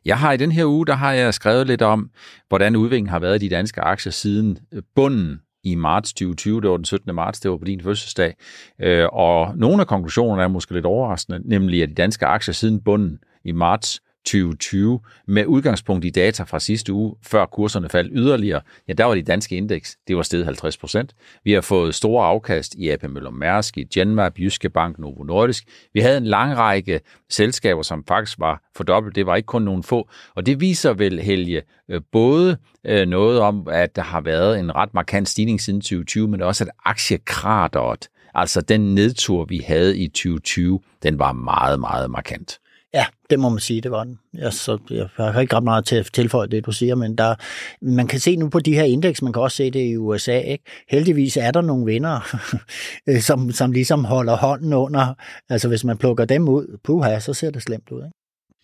Jeg 0.07 0.19
har 0.19 0.33
i 0.33 0.37
den 0.37 0.53
her 0.53 0.65
uge, 0.65 0.87
der 0.87 0.95
har 0.95 1.13
jeg 1.13 1.35
skrevet 1.35 1.67
lidt 1.67 1.83
om, 1.83 2.11
hvordan 2.49 2.77
udviklingen 2.77 3.11
har 3.11 3.19
været 3.19 3.43
i 3.43 3.49
de 3.49 3.55
danske 3.55 3.81
aktier 3.81 4.13
siden 4.13 4.59
øh, 4.73 4.83
bunden 4.95 5.41
i 5.65 5.75
marts 5.75 6.13
2020, 6.13 6.61
det 6.61 6.71
var 6.71 6.77
den 6.77 6.85
17. 6.85 7.15
marts, 7.15 7.41
det 7.41 7.51
var 7.51 7.57
på 7.57 7.65
din 7.65 7.81
fødselsdag, 7.81 8.35
øh, 8.81 9.07
og 9.13 9.53
nogle 9.57 9.81
af 9.81 9.87
konklusionerne 9.87 10.43
er 10.43 10.49
måske 10.49 10.75
lidt 10.75 10.87
overraskende, 10.87 11.41
nemlig 11.45 11.83
at 11.83 11.89
de 11.89 11.95
danske 11.95 12.27
aktier 12.27 12.53
siden 12.53 12.81
bunden 12.81 13.19
i 13.45 13.53
marts 13.53 14.01
2020 14.27 15.01
med 15.27 15.47
udgangspunkt 15.47 16.05
i 16.05 16.11
data 16.11 16.43
fra 16.43 16.61
sidste 16.61 16.93
uge, 16.93 17.15
før 17.23 17.47
kurserne 17.47 17.89
faldt 17.89 18.11
yderligere, 18.15 18.61
ja, 18.89 18.93
der 18.93 19.05
var 19.05 19.15
de 19.15 19.23
danske 19.23 19.57
indeks, 19.57 19.97
det 20.09 20.17
var 20.17 20.23
steget 20.23 20.45
50 20.45 20.77
procent. 20.77 21.15
Vi 21.45 21.53
har 21.53 21.61
fået 21.61 21.95
store 21.95 22.27
afkast 22.27 22.75
i 22.75 22.89
AP 22.89 23.03
Møller 23.03 23.31
Mærsk, 23.31 23.79
i 23.79 23.85
Genmap, 23.85 24.39
Jyske 24.39 24.71
Bank, 24.71 24.99
Novo 24.99 25.23
Nordisk. 25.23 25.65
Vi 25.95 26.01
havde 26.01 26.17
en 26.17 26.27
lang 26.27 26.57
række 26.57 27.01
selskaber, 27.31 27.83
som 27.83 28.05
faktisk 28.09 28.39
var 28.39 28.63
fordoblet. 28.77 29.15
Det 29.15 29.27
var 29.27 29.37
ikke 29.37 29.47
kun 29.47 29.63
nogle 29.63 29.83
få. 29.83 30.09
Og 30.35 30.47
det 30.47 30.61
viser 30.61 30.93
vel, 30.93 31.21
Helge, 31.21 31.63
øh, 31.91 32.01
både 32.13 32.57
øh, 32.87 33.07
noget 33.07 33.41
om, 33.41 33.69
at 33.71 33.97
der 33.97 34.03
har 34.03 34.21
været 34.21 34.59
en 34.59 34.77
ret 34.77 34.95
markant 34.95 35.29
stigning 35.29 35.61
siden 35.61 35.81
2020, 35.81 36.29
men 36.29 36.43
også 36.43 36.65
at 36.65 36.71
aktiekrateret, 36.85 38.09
altså 38.35 38.61
den 38.61 38.95
nedtur, 38.95 39.45
vi 39.45 39.59
havde 39.67 39.99
i 39.99 40.09
2020, 40.09 40.81
den 41.03 41.19
var 41.19 41.33
meget, 41.33 41.81
meget 41.81 42.11
markant. 42.11 42.59
Ja, 42.95 43.07
det 43.31 43.41
må 43.41 43.49
man 43.49 43.59
sige, 43.59 43.81
det 43.81 43.91
var 43.91 44.05
den. 44.05 44.19
Jeg, 44.35 44.53
så, 44.53 44.79
jeg 44.91 45.09
har 45.17 45.41
ikke 45.41 45.57
ret 45.57 45.65
meget 45.65 45.85
til 45.87 45.97
at 45.97 46.11
tilføje 46.13 46.47
det, 46.47 46.67
du 46.67 46.73
siger, 46.73 46.95
men 46.95 47.19
der, 47.19 47.35
man 47.83 48.07
kan 48.07 48.21
se 48.21 48.37
nu 48.37 48.49
på 48.49 48.61
de 48.61 48.75
her 48.75 48.85
indeks, 48.85 49.23
man 49.23 49.33
kan 49.33 49.43
også 49.43 49.57
se 49.57 49.71
det 49.71 49.81
i 49.81 49.97
USA. 49.97 50.39
Ikke? 50.39 50.65
Heldigvis 50.89 51.37
er 51.37 51.51
der 51.51 51.61
nogle 51.61 51.85
vinder, 51.85 52.39
som, 53.29 53.51
som 53.51 53.73
ligesom 53.73 54.05
holder 54.05 54.37
hånden 54.37 54.73
under. 54.73 55.15
Altså 55.49 55.69
hvis 55.69 55.85
man 55.85 55.99
plukker 55.99 56.25
dem 56.25 56.49
ud, 56.49 56.79
puha, 56.85 57.21
så 57.21 57.35
ser 57.35 57.51
det 57.51 57.63
slemt 57.63 57.91
ud. 57.91 57.99
Ikke? 57.99 58.17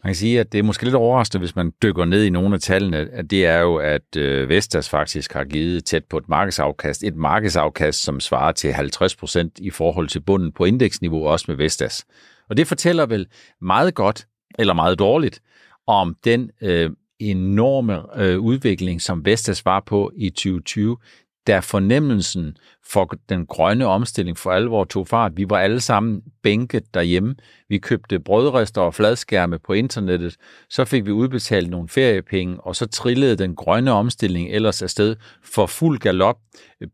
Man 0.04 0.08
kan 0.08 0.16
sige, 0.16 0.40
at 0.40 0.52
det 0.52 0.58
er 0.58 0.62
måske 0.62 0.84
lidt 0.84 0.94
overraskende, 0.94 1.38
hvis 1.38 1.56
man 1.56 1.72
dykker 1.82 2.04
ned 2.04 2.24
i 2.24 2.30
nogle 2.30 2.54
af 2.54 2.60
tallene, 2.60 2.96
at 2.96 3.30
det 3.30 3.46
er 3.46 3.58
jo, 3.58 3.76
at 3.76 4.16
øh, 4.16 4.48
Vestas 4.48 4.88
faktisk 4.88 5.32
har 5.32 5.44
givet 5.44 5.84
tæt 5.84 6.04
på 6.04 6.18
et 6.18 6.28
markedsafkast. 6.28 7.02
Et 7.02 7.16
markedsafkast, 7.16 8.02
som 8.02 8.20
svarer 8.20 8.52
til 8.52 8.72
50 8.72 9.16
procent 9.16 9.58
i 9.58 9.70
forhold 9.70 10.08
til 10.08 10.20
bunden 10.20 10.52
på 10.52 10.64
indeksniveau, 10.64 11.26
også 11.26 11.44
med 11.48 11.56
Vestas. 11.56 12.04
Og 12.52 12.56
det 12.56 12.66
fortæller 12.66 13.06
vel 13.06 13.26
meget 13.60 13.94
godt 13.94 14.26
eller 14.58 14.74
meget 14.74 14.98
dårligt, 14.98 15.42
om 15.86 16.16
den 16.24 16.50
øh, 16.62 16.90
enorme 17.18 18.20
øh, 18.20 18.38
udvikling, 18.38 19.02
som 19.02 19.24
Vestas 19.24 19.64
var 19.64 19.80
på 19.80 20.12
i 20.16 20.30
2020 20.30 20.96
da 21.46 21.58
fornemmelsen 21.58 22.56
for 22.92 23.14
den 23.28 23.46
grønne 23.46 23.86
omstilling 23.86 24.38
for 24.38 24.50
alvor 24.50 24.84
tog 24.84 25.08
fart. 25.08 25.32
Vi 25.36 25.46
var 25.50 25.58
alle 25.58 25.80
sammen 25.80 26.22
bænket 26.42 26.94
derhjemme. 26.94 27.34
Vi 27.68 27.78
købte 27.78 28.20
brødrester 28.20 28.80
og 28.80 28.94
fladskærme 28.94 29.58
på 29.58 29.72
internettet. 29.72 30.36
Så 30.70 30.84
fik 30.84 31.06
vi 31.06 31.10
udbetalt 31.10 31.70
nogle 31.70 31.88
feriepenge, 31.88 32.60
og 32.60 32.76
så 32.76 32.86
trillede 32.86 33.36
den 33.36 33.54
grønne 33.56 33.92
omstilling 33.92 34.50
ellers 34.50 34.82
afsted 34.82 35.16
for 35.44 35.66
fuld 35.66 35.98
galop, 35.98 36.36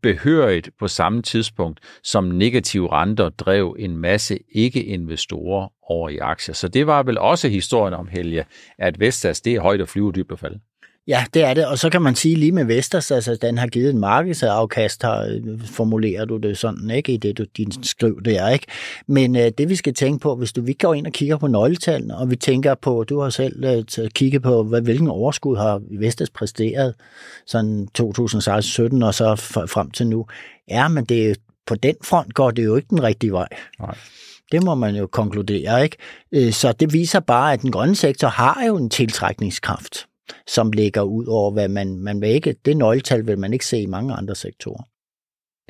behørigt 0.01 0.69
på 0.79 0.87
samme 0.87 1.21
tidspunkt, 1.21 1.79
som 2.03 2.23
negative 2.23 2.91
renter 2.91 3.29
drev 3.29 3.75
en 3.79 3.97
masse 3.97 4.39
ikke-investorer 4.51 5.67
over 5.83 6.09
i 6.09 6.17
aktier. 6.17 6.55
Så 6.55 6.67
det 6.67 6.87
var 6.87 7.03
vel 7.03 7.17
også 7.17 7.47
historien 7.47 7.93
om 7.93 8.07
Helge, 8.07 8.45
at 8.77 8.99
Vestas, 8.99 9.41
det 9.41 9.55
er 9.55 9.61
højt 9.61 9.81
at 9.81 9.89
flyve 9.89 10.11
dybt 10.11 10.31
og 10.31 10.39
falde. 10.39 10.59
Ja, 11.09 11.25
det 11.33 11.43
er 11.43 11.53
det. 11.53 11.67
Og 11.67 11.79
så 11.79 11.89
kan 11.89 12.01
man 12.01 12.15
sige 12.15 12.35
lige 12.35 12.51
med 12.51 12.65
Vestas, 12.65 13.11
altså 13.11 13.35
den 13.41 13.57
har 13.57 13.67
givet 13.67 13.89
en 13.89 13.99
markedsafkast, 13.99 15.03
har, 15.03 15.39
formulerer 15.65 16.25
du 16.25 16.37
det 16.37 16.57
sådan, 16.57 16.89
ikke, 16.89 17.13
i 17.13 17.17
det 17.17 17.37
du 17.37 17.45
din 17.57 17.83
skriv 17.83 18.21
der, 18.25 18.49
ikke? 18.49 18.65
Men 19.07 19.35
øh, 19.35 19.51
det 19.57 19.69
vi 19.69 19.75
skal 19.75 19.93
tænke 19.93 20.19
på, 20.19 20.35
hvis 20.35 20.53
du 20.53 20.61
vi 20.61 20.73
går 20.73 20.93
ind 20.93 21.07
og 21.07 21.13
kigger 21.13 21.37
på 21.37 21.47
nøgletallene, 21.47 22.17
og 22.17 22.29
vi 22.29 22.35
tænker 22.35 22.75
på, 22.75 23.03
du 23.09 23.19
har 23.19 23.29
selv 23.29 23.63
øh, 23.63 24.09
kigget 24.09 24.41
på, 24.41 24.63
hvad, 24.63 24.81
hvilken 24.81 25.07
overskud 25.07 25.57
har 25.57 25.81
Vestas 25.99 26.29
præsteret, 26.29 26.93
sådan 27.47 27.87
2016-17 27.99 29.05
og 29.05 29.13
så 29.13 29.35
frem 29.69 29.91
til 29.91 30.07
nu. 30.07 30.25
Ja, 30.67 30.87
men 30.87 31.05
det, 31.05 31.37
på 31.67 31.75
den 31.75 31.95
front 32.03 32.33
går 32.33 32.51
det 32.51 32.65
jo 32.65 32.75
ikke 32.75 32.87
den 32.89 33.03
rigtige 33.03 33.31
vej. 33.31 33.47
Nej. 33.79 33.95
Det 34.51 34.63
må 34.63 34.75
man 34.75 34.95
jo 34.95 35.07
konkludere, 35.07 35.83
ikke? 35.83 35.97
Øh, 36.31 36.53
så 36.53 36.71
det 36.71 36.93
viser 36.93 37.19
bare, 37.19 37.53
at 37.53 37.61
den 37.61 37.71
grønne 37.71 37.95
sektor 37.95 38.27
har 38.27 38.65
jo 38.67 38.77
en 38.77 38.89
tiltrækningskraft 38.89 40.08
som 40.47 40.71
ligger 40.71 41.01
ud 41.01 41.25
over, 41.25 41.51
hvad 41.51 41.67
man, 41.67 41.99
man 41.99 42.21
vil 42.21 42.29
ikke, 42.29 42.55
det 42.65 42.77
nøgletal 42.77 43.27
vil 43.27 43.39
man 43.39 43.53
ikke 43.53 43.65
se 43.65 43.81
i 43.81 43.85
mange 43.85 44.13
andre 44.13 44.35
sektorer. 44.35 44.83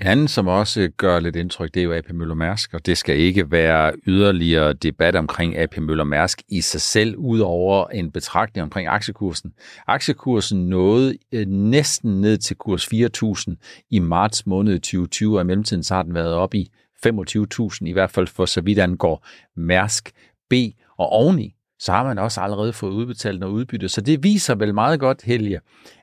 En 0.01 0.07
anden, 0.07 0.27
som 0.27 0.47
også 0.47 0.89
gør 0.97 1.19
lidt 1.19 1.35
indtryk, 1.35 1.73
det 1.73 1.79
er 1.79 1.83
jo 1.83 1.93
AP 1.93 2.11
Møller 2.13 2.35
Mærsk, 2.35 2.73
og 2.73 2.85
det 2.85 2.97
skal 2.97 3.17
ikke 3.17 3.51
være 3.51 3.93
yderligere 4.07 4.73
debat 4.73 5.15
omkring 5.15 5.57
AP 5.57 5.77
Møller 5.77 6.03
Mærsk 6.03 6.41
i 6.49 6.61
sig 6.61 6.81
selv, 6.81 7.15
udover 7.15 7.87
en 7.87 8.11
betragtning 8.11 8.63
omkring 8.63 8.87
aktiekursen. 8.87 9.53
Aktiekursen 9.87 10.67
nåede 10.67 11.17
øh, 11.31 11.47
næsten 11.47 12.21
ned 12.21 12.37
til 12.37 12.55
kurs 12.55 12.87
4.000 12.93 13.85
i 13.89 13.99
marts 13.99 14.47
måned 14.47 14.79
2020, 14.79 15.37
og 15.37 15.41
i 15.41 15.45
mellemtiden 15.45 15.83
så 15.83 15.95
har 15.95 16.03
den 16.03 16.13
været 16.13 16.33
op 16.33 16.53
i 16.53 16.71
25.000, 17.07 17.85
i 17.85 17.91
hvert 17.91 18.11
fald 18.11 18.27
for 18.27 18.45
så 18.45 18.61
vidt 18.61 18.79
angår 18.79 19.27
Mærsk 19.55 20.11
B, 20.49 20.53
og 20.97 21.09
oveni 21.09 21.55
så 21.79 21.91
har 21.91 22.03
man 22.03 22.17
også 22.17 22.41
allerede 22.41 22.73
fået 22.73 22.91
udbetalt 22.91 23.39
noget 23.39 23.53
udbytte. 23.53 23.89
Så 23.89 24.01
det 24.01 24.23
viser 24.23 24.55
vel 24.55 24.73
meget 24.73 24.99
godt, 24.99 25.21
Helge, 25.21 25.59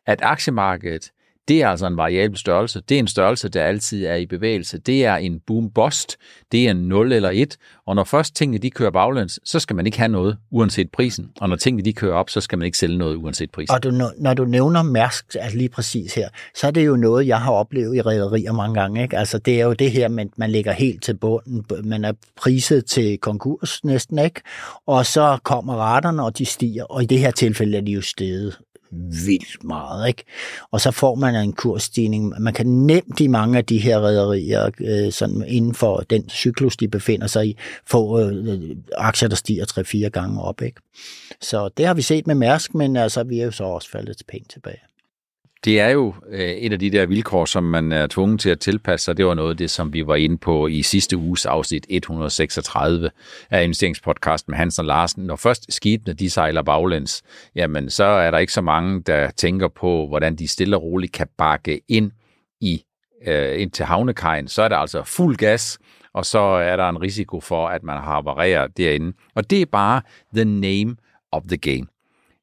at 0.06 0.23
aktiemarkedet 0.23 1.12
det 1.49 1.62
er 1.62 1.69
altså 1.69 1.87
en 1.87 1.97
variabel 1.97 2.38
størrelse. 2.38 2.83
Det 2.88 2.95
er 2.95 2.99
en 2.99 3.09
størrelse, 3.09 3.49
der 3.49 3.65
altid 3.65 4.07
er 4.07 4.15
i 4.15 4.26
bevægelse. 4.26 4.79
Det 4.79 5.05
er 5.05 5.17
en 5.17 5.41
boom-bust. 5.47 6.17
Det 6.53 6.67
er 6.67 6.71
en 6.71 6.76
0 6.76 7.12
eller 7.12 7.31
1. 7.33 7.57
Og 7.87 7.95
når 7.95 8.05
først 8.05 8.37
tingene 8.37 8.59
de 8.59 8.71
kører 8.71 8.91
baglæns, 8.91 9.41
så 9.45 9.61
skal 9.61 9.76
man 9.76 9.87
ikke 9.87 9.99
have 9.99 10.09
noget, 10.09 10.37
uanset 10.50 10.91
prisen. 10.91 11.31
Og 11.41 11.49
når 11.49 11.57
tingene 11.57 11.85
de 11.85 11.93
kører 11.93 12.15
op, 12.15 12.31
så 12.31 12.41
skal 12.41 12.59
man 12.59 12.67
ikke 12.67 12.79
sælge 12.79 12.99
noget, 12.99 13.17
uanset 13.17 13.50
prisen. 13.50 13.75
Og 13.75 13.83
du, 13.83 13.91
når 14.19 14.35
du 14.35 14.45
nævner 14.45 14.83
Mærsk, 14.83 15.37
altså 15.41 15.59
lige 15.59 15.69
præcis 15.69 16.15
her, 16.15 16.29
så 16.55 16.67
er 16.67 16.71
det 16.71 16.87
jo 16.87 16.97
noget, 16.97 17.26
jeg 17.26 17.41
har 17.41 17.53
oplevet 17.53 17.97
i 17.97 18.00
rædderier 18.00 18.53
mange 18.53 18.81
gange. 18.81 19.03
Ikke? 19.03 19.19
Altså 19.19 19.38
det 19.38 19.61
er 19.61 19.65
jo 19.65 19.73
det 19.73 19.91
her, 19.91 20.09
man, 20.09 20.31
man 20.37 20.50
ligger 20.50 20.73
helt 20.73 21.03
til 21.03 21.17
bunden. 21.17 21.65
Man 21.85 22.05
er 22.05 22.12
priset 22.37 22.87
til 22.87 23.19
konkurs 23.19 23.85
næsten, 23.85 24.19
ikke? 24.19 24.41
Og 24.87 25.07
så 25.07 25.38
kommer 25.43 25.75
raterne, 25.75 26.25
og 26.25 26.38
de 26.38 26.45
stiger. 26.45 26.85
Og 26.85 27.03
i 27.03 27.07
det 27.07 27.19
her 27.19 27.31
tilfælde 27.31 27.76
er 27.76 27.81
de 27.81 27.93
jo 27.93 28.03
steget 28.03 28.59
vildt 29.26 29.65
meget. 29.65 30.09
Ikke? 30.09 30.25
Og 30.71 30.81
så 30.81 30.91
får 30.91 31.15
man 31.15 31.35
en 31.35 31.53
kursstigning. 31.53 32.35
Man 32.38 32.55
kan 32.55 32.67
nemt 32.67 33.21
i 33.21 33.26
mange 33.26 33.59
af 33.59 33.65
de 33.65 33.79
her 33.79 33.99
rædderier, 33.99 34.71
øh, 34.81 35.12
sådan 35.12 35.45
inden 35.49 35.75
for 35.75 36.05
den 36.11 36.29
cyklus, 36.29 36.76
de 36.76 36.88
befinder 36.88 37.26
sig 37.26 37.47
i, 37.47 37.57
få 37.87 38.21
øh, 38.21 38.47
øh 38.47 38.76
aktier, 38.97 39.29
der 39.29 39.37
stiger 39.37 40.05
3-4 40.07 40.09
gange 40.09 40.43
op. 40.43 40.62
Ikke? 40.62 40.81
Så 41.41 41.69
det 41.76 41.87
har 41.87 41.95
vi 41.95 42.03
set 42.03 42.26
med 42.26 42.35
Mærsk, 42.35 42.75
men 42.75 42.97
altså, 42.97 43.25
vi 43.25 43.41
er 43.41 43.45
jo 43.45 43.50
så 43.50 43.65
også 43.65 43.91
faldet 43.91 44.23
pænt 44.29 44.50
tilbage. 44.50 44.81
Det 45.66 45.80
er 45.80 45.88
jo 45.88 46.14
øh, 46.28 46.40
et 46.40 46.73
af 46.73 46.78
de 46.78 46.90
der 46.90 47.06
vilkår, 47.06 47.44
som 47.44 47.64
man 47.64 47.92
er 47.92 48.06
tvunget 48.06 48.40
til 48.40 48.50
at 48.50 48.61
tilpasse 48.61 49.04
sig. 49.04 49.16
Det 49.16 49.26
var 49.26 49.35
noget 49.35 49.50
af 49.50 49.56
det, 49.56 49.70
som 49.70 49.92
vi 49.92 50.06
var 50.06 50.14
inde 50.14 50.38
på 50.38 50.66
i 50.66 50.82
sidste 50.82 51.16
uges 51.16 51.46
afsnit 51.46 51.87
136 51.88 53.11
af 53.50 53.64
investeringspodcasten 53.64 54.50
med 54.50 54.58
Hansen 54.58 54.80
og 54.80 54.87
Larsen. 54.87 55.25
Når 55.25 55.37
først 55.37 55.73
skibene 55.73 56.14
de 56.14 56.30
sejler 56.30 56.62
baglæns, 56.62 57.23
jamen 57.54 57.90
så 57.90 58.04
er 58.04 58.30
der 58.30 58.38
ikke 58.38 58.52
så 58.52 58.61
mange, 58.61 59.02
der 59.02 59.30
tænker 59.30 59.68
på, 59.68 60.06
hvordan 60.06 60.37
de 60.37 60.49
stille 60.49 60.76
og 60.76 60.82
roligt 60.82 61.12
kan 61.12 61.28
bakke 61.38 61.80
ind 61.88 62.11
i 62.61 62.85
øh, 63.26 63.61
ind 63.61 63.70
til 63.70 63.85
havnekajen. 63.85 64.49
Så 64.49 64.62
er 64.62 64.68
der 64.68 64.76
altså 64.76 65.02
fuld 65.02 65.37
gas, 65.37 65.78
og 66.12 66.26
så 66.26 66.38
er 66.38 66.76
der 66.76 66.88
en 66.88 67.02
risiko 67.02 67.40
for, 67.40 67.68
at 67.68 67.82
man 67.82 67.96
har 67.96 68.14
havareret 68.14 68.76
derinde. 68.76 69.12
Og 69.35 69.50
det 69.50 69.62
er 69.62 69.66
bare 69.66 70.02
the 70.35 70.44
name 70.44 70.96
of 71.32 71.42
the 71.49 71.56
game. 71.56 71.87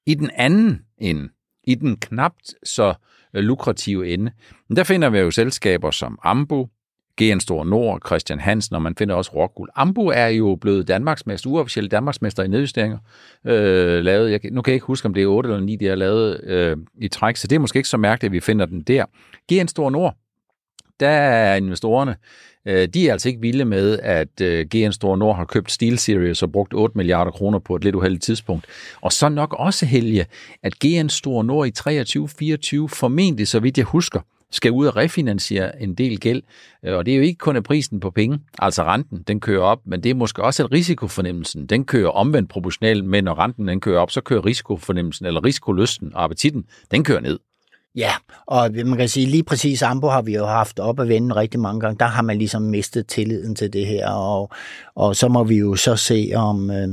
I 0.06 0.14
den 0.14 0.30
anden 0.38 0.82
ende, 0.98 1.30
i 1.64 1.76
den 1.76 1.98
knapt 1.98 2.54
så 2.64 2.90
Øh, 2.90 3.13
Øh, 3.34 3.44
lukrative 3.44 4.14
ende. 4.14 4.32
Men 4.70 4.76
der 4.76 4.84
finder 4.84 5.10
vi 5.10 5.20
jo 5.20 5.32
selskaber 5.32 5.92
som 5.92 6.20
Ambu, 6.24 6.70
GN 7.22 7.40
Stor 7.40 7.64
Nord, 7.64 8.02
Christian 8.06 8.40
Hansen, 8.40 8.76
og 8.76 8.82
man 8.82 8.96
finder 8.96 9.16
også 9.16 9.32
Rockwool. 9.36 9.70
Ambu 9.76 10.08
er 10.08 10.28
jo 10.28 10.56
blevet 10.62 10.88
Danmarksmester, 10.88 11.50
uofficielt 11.50 11.92
Danmarksmester 11.92 12.44
i 12.44 12.48
nedjusteringer. 12.48 12.98
Øh, 13.46 14.04
lavet, 14.04 14.32
jeg, 14.32 14.40
nu 14.52 14.62
kan 14.62 14.72
jeg 14.72 14.76
ikke 14.76 14.86
huske, 14.86 15.06
om 15.06 15.14
det 15.14 15.24
er 15.24 15.28
8 15.28 15.50
eller 15.50 15.62
9, 15.62 15.76
de 15.76 15.86
har 15.86 15.96
lavet 15.96 16.44
øh, 16.44 16.78
i 17.02 17.08
træk, 17.08 17.36
så 17.36 17.48
det 17.48 17.56
er 17.56 17.60
måske 17.60 17.78
ikke 17.78 17.90
så 17.90 17.98
mærkeligt, 17.98 18.30
at 18.30 18.34
vi 18.34 18.40
finder 18.40 18.66
den 18.66 18.82
der. 18.82 19.06
GN 19.52 19.68
Stor 19.68 19.90
Nord, 19.90 20.16
der 21.00 21.10
er 21.10 21.56
investorerne 21.56 22.16
øh, 22.66 22.88
de 22.88 23.08
er 23.08 23.12
altså 23.12 23.30
ikke 23.30 23.42
vilde 23.42 23.66
med, 23.66 24.00
at 24.00 24.42
øh, 24.42 24.66
GN 24.76 24.92
Store 24.92 25.18
Nord 25.18 25.36
har 25.36 25.46
købt 25.46 25.72
SteelSeries 25.72 26.44
og 26.44 26.52
brugt 26.52 26.74
8 26.74 26.98
milliarder 26.98 27.32
kroner 27.32 27.60
på 27.60 27.76
et 27.76 27.84
lidt 27.84 27.96
uheldigt 27.96 28.24
tidspunkt. 28.24 28.66
Og 29.02 29.12
så 29.12 29.30
nok 29.30 29.56
også 29.60 29.86
helge, 29.86 30.26
at 30.64 30.80
GN 30.80 31.10
Store 31.10 31.44
Nord 31.44 31.68
i 31.68 31.72
23-24 32.84 32.88
formentlig, 32.88 33.48
så 33.48 33.60
vidt 33.60 33.78
jeg 33.78 33.86
husker, 33.86 34.20
skal 34.52 34.72
ud 34.72 34.88
og 34.88 34.96
refinansiere 34.96 35.82
en 35.82 35.94
del 35.94 36.20
gæld. 36.20 36.42
Øh, 36.86 36.98
og 36.98 37.06
det 37.06 37.12
er 37.12 37.16
jo 37.16 37.24
ikke 37.24 37.38
kun 37.38 37.56
af 37.56 37.64
prisen 37.64 38.00
på 38.00 38.12
penge, 38.12 38.40
altså 38.60 38.84
renten, 38.84 39.24
den 39.28 39.40
kører 39.40 39.62
op, 39.62 39.80
men 39.86 40.04
det 40.04 40.10
er 40.10 40.16
måske 40.16 40.44
også, 40.44 40.64
at 40.64 40.72
risikofornemmelsen, 40.72 41.66
den 41.66 41.86
kører 41.86 42.10
omvendt 42.10 42.50
proportionalt, 42.50 43.06
men 43.06 43.24
når 43.24 43.40
renten 43.40 43.68
den 43.68 43.82
kører 43.82 44.00
op, 44.00 44.12
så 44.12 44.22
kører 44.22 44.46
risikofornemmelsen, 44.46 45.26
eller 45.26 45.46
risikolysten 45.46 46.16
og 46.16 46.24
appetitten, 46.24 46.66
den 46.92 47.04
kører 47.04 47.20
ned. 47.20 47.40
Ja, 47.96 48.12
og 48.46 48.70
man 48.86 48.98
kan 48.98 49.10
sige, 49.10 49.26
lige 49.26 49.44
præcis 49.44 49.82
Ambo 49.82 50.08
har 50.08 50.22
vi 50.22 50.36
jo 50.36 50.46
haft 50.46 50.80
op 50.80 51.00
at 51.00 51.08
vende 51.08 51.36
rigtig 51.36 51.60
mange 51.60 51.80
gange. 51.80 52.00
Der 52.00 52.06
har 52.06 52.22
man 52.22 52.38
ligesom 52.38 52.62
mistet 52.62 53.08
tilliden 53.08 53.56
til 53.56 53.74
det 53.74 53.88
her, 53.88 54.10
og, 54.10 54.50
og 54.96 55.16
så 55.16 55.28
må 55.28 55.44
vi 55.44 55.58
jo 55.58 55.76
så 55.76 55.96
se, 55.96 56.32
om, 56.36 56.72
øh, 56.72 56.88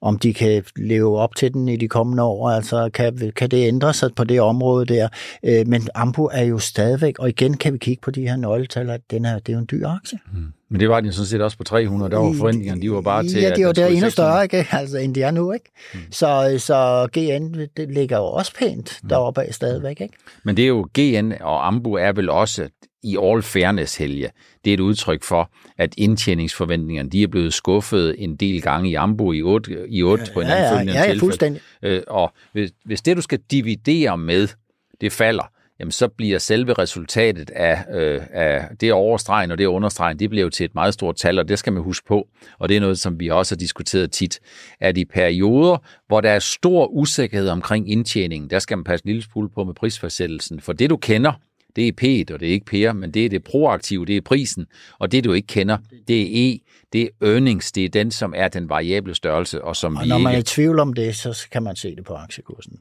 om 0.00 0.18
de 0.18 0.34
kan 0.34 0.64
leve 0.76 1.18
op 1.18 1.36
til 1.36 1.54
den 1.54 1.68
i 1.68 1.76
de 1.76 1.88
kommende 1.88 2.22
år. 2.22 2.50
Altså, 2.50 2.90
kan, 2.94 3.32
kan 3.36 3.50
det 3.50 3.68
ændre 3.68 3.94
sig 3.94 4.10
på 4.16 4.24
det 4.24 4.40
område 4.40 4.86
der? 4.86 5.08
Øh, 5.44 5.68
men 5.68 5.88
Ambo 5.94 6.24
er 6.32 6.44
jo 6.44 6.58
stadigvæk, 6.58 7.18
og 7.18 7.28
igen 7.28 7.56
kan 7.56 7.72
vi 7.72 7.78
kigge 7.78 8.00
på 8.00 8.10
de 8.10 8.28
her 8.28 8.36
nøgletal, 8.36 8.90
at 8.90 9.00
den 9.10 9.24
er, 9.24 9.38
det 9.38 9.48
er 9.48 9.52
jo 9.52 9.58
en 9.58 9.68
dyr 9.70 9.88
aktie. 9.88 10.18
Mm. 10.32 10.52
Men 10.70 10.80
det 10.80 10.88
var 10.88 11.00
den 11.00 11.12
sådan 11.12 11.26
set 11.26 11.42
også 11.42 11.56
på 11.56 11.64
300, 11.64 12.10
der 12.10 12.18
var 12.18 12.32
forventningerne, 12.32 12.82
de 12.82 12.90
var 12.90 13.00
bare 13.00 13.22
til... 13.22 13.40
Ja, 13.40 13.54
de 13.54 13.66
var 13.66 13.72
der 13.72 13.86
endnu 13.86 14.10
større, 14.10 14.42
ikke? 14.42 14.66
Altså, 14.72 14.98
end 14.98 15.14
de 15.14 15.22
er 15.22 15.30
nu, 15.30 15.52
ikke? 15.52 15.70
Mm. 15.94 16.00
Så, 16.10 16.54
så 16.58 17.08
GN, 17.12 17.54
det 17.76 17.90
ligger 17.90 18.16
jo 18.16 18.24
også 18.24 18.54
pænt 18.54 18.98
mm. 19.02 19.08
deroppe 19.08 19.42
af 19.42 19.54
stadigvæk, 19.54 20.00
ikke? 20.00 20.14
Men 20.44 20.56
det 20.56 20.62
er 20.62 20.68
jo, 20.68 20.88
GN 20.98 21.32
og 21.40 21.66
Ambu 21.66 21.94
er 21.94 22.12
vel 22.12 22.30
også 22.30 22.68
i 23.02 23.16
all 23.22 23.42
fairness, 23.42 23.96
Helge, 23.96 24.30
det 24.64 24.70
er 24.70 24.74
et 24.74 24.80
udtryk 24.80 25.24
for, 25.24 25.50
at 25.78 25.94
indtjeningsforventningerne, 25.96 27.10
de 27.10 27.22
er 27.22 27.26
blevet 27.26 27.54
skuffet 27.54 28.14
en 28.18 28.36
del 28.36 28.62
gange 28.62 28.90
i 28.90 28.94
Ambu 28.94 29.32
i 29.32 29.42
8, 29.42 29.88
i 29.88 30.02
8 30.02 30.24
ja, 30.26 30.32
på 30.34 30.40
en 30.40 30.46
anden 30.46 30.88
ja, 30.88 30.92
ja, 30.92 31.04
ja, 31.04 31.12
ja, 31.12 31.18
fuldstændig. 31.18 31.62
Øh, 31.82 32.02
og 32.08 32.32
hvis, 32.52 32.70
hvis 32.84 33.02
det, 33.02 33.16
du 33.16 33.22
skal 33.22 33.38
dividere 33.50 34.18
med, 34.18 34.48
det 35.00 35.12
falder, 35.12 35.50
jamen 35.80 35.92
så 35.92 36.08
bliver 36.08 36.38
selve 36.38 36.72
resultatet 36.72 37.50
af, 37.50 37.84
øh, 37.94 38.22
af 38.32 38.68
det 38.80 38.92
overstregen 38.92 39.50
og 39.50 39.58
det 39.58 39.66
understregen, 39.66 40.18
det 40.18 40.30
bliver 40.30 40.42
jo 40.42 40.50
til 40.50 40.64
et 40.64 40.74
meget 40.74 40.94
stort 40.94 41.16
tal, 41.16 41.38
og 41.38 41.48
det 41.48 41.58
skal 41.58 41.72
man 41.72 41.82
huske 41.82 42.06
på. 42.06 42.28
Og 42.58 42.68
det 42.68 42.76
er 42.76 42.80
noget, 42.80 42.98
som 42.98 43.20
vi 43.20 43.28
også 43.28 43.54
har 43.54 43.58
diskuteret 43.58 44.12
tit, 44.12 44.40
at 44.80 44.98
i 44.98 45.04
perioder, 45.04 45.76
hvor 46.06 46.20
der 46.20 46.30
er 46.30 46.38
stor 46.38 46.86
usikkerhed 46.86 47.48
omkring 47.48 47.90
indtjeningen, 47.90 48.50
der 48.50 48.58
skal 48.58 48.78
man 48.78 48.84
passe 48.84 49.06
en 49.06 49.08
lille 49.08 49.22
smule 49.22 49.48
på 49.48 49.64
med 49.64 49.74
prisfastsættelsen. 49.74 50.60
For 50.60 50.72
det, 50.72 50.90
du 50.90 50.96
kender, 50.96 51.32
det 51.76 51.88
er 51.88 51.92
P, 51.92 52.30
og 52.32 52.40
det 52.40 52.48
er 52.48 52.52
ikke 52.52 52.66
Per, 52.66 52.92
men 52.92 53.10
det 53.10 53.24
er 53.24 53.28
det 53.28 53.44
proaktive, 53.44 54.06
det 54.06 54.16
er 54.16 54.20
prisen. 54.20 54.66
Og 54.98 55.12
det, 55.12 55.24
du 55.24 55.32
ikke 55.32 55.46
kender, 55.46 55.78
det 56.08 56.22
er 56.22 56.26
E, 56.30 56.58
det 56.92 57.02
er 57.02 57.08
earnings, 57.22 57.72
det 57.72 57.84
er 57.84 57.88
den, 57.88 58.10
som 58.10 58.34
er 58.36 58.48
den 58.48 58.68
variable 58.68 59.14
størrelse, 59.14 59.64
og 59.64 59.76
som 59.76 59.96
og 59.96 60.04
vi 60.04 60.08
når 60.08 60.18
man 60.18 60.32
ikke... 60.32 60.36
er 60.36 60.40
i 60.40 60.44
tvivl 60.44 60.78
om 60.78 60.92
det, 60.92 61.16
så 61.16 61.46
kan 61.52 61.62
man 61.62 61.76
se 61.76 61.96
det 61.96 62.04
på 62.04 62.14
aktiekursen. 62.14 62.78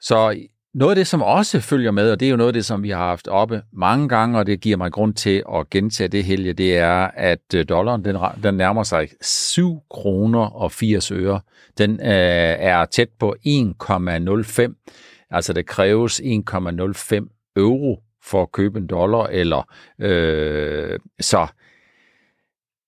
Så 0.00 0.36
noget 0.74 0.90
af 0.90 0.96
det, 0.96 1.06
som 1.06 1.22
også 1.22 1.60
følger 1.60 1.90
med, 1.90 2.10
og 2.10 2.20
det 2.20 2.26
er 2.26 2.30
jo 2.30 2.36
noget 2.36 2.48
af 2.48 2.52
det, 2.52 2.64
som 2.64 2.82
vi 2.82 2.90
har 2.90 3.06
haft 3.06 3.28
oppe 3.28 3.62
mange 3.72 4.08
gange, 4.08 4.38
og 4.38 4.46
det 4.46 4.60
giver 4.60 4.76
mig 4.76 4.92
grund 4.92 5.14
til 5.14 5.42
at 5.54 5.70
gentage 5.70 6.08
det, 6.08 6.24
Helge, 6.24 6.52
det 6.52 6.76
er, 6.78 7.10
at 7.14 7.54
øh, 7.54 7.68
dollaren 7.68 8.04
den, 8.04 8.16
den 8.42 8.54
nærmer 8.54 8.82
sig 8.82 9.08
7 9.20 9.82
kroner 9.90 10.40
og 10.40 10.72
80 10.72 11.10
øre. 11.10 11.40
Den 11.78 11.90
øh, 12.00 12.06
er 12.06 12.84
tæt 12.84 13.08
på 13.18 13.36
1,05. 13.46 15.26
Altså, 15.30 15.52
der 15.52 15.62
kræves 15.62 16.20
1,05 16.20 17.52
euro 17.56 18.02
for 18.24 18.42
at 18.42 18.52
købe 18.52 18.78
en 18.78 18.86
dollar, 18.86 19.26
eller 19.26 19.72
øh, 19.98 20.98
så 21.20 21.46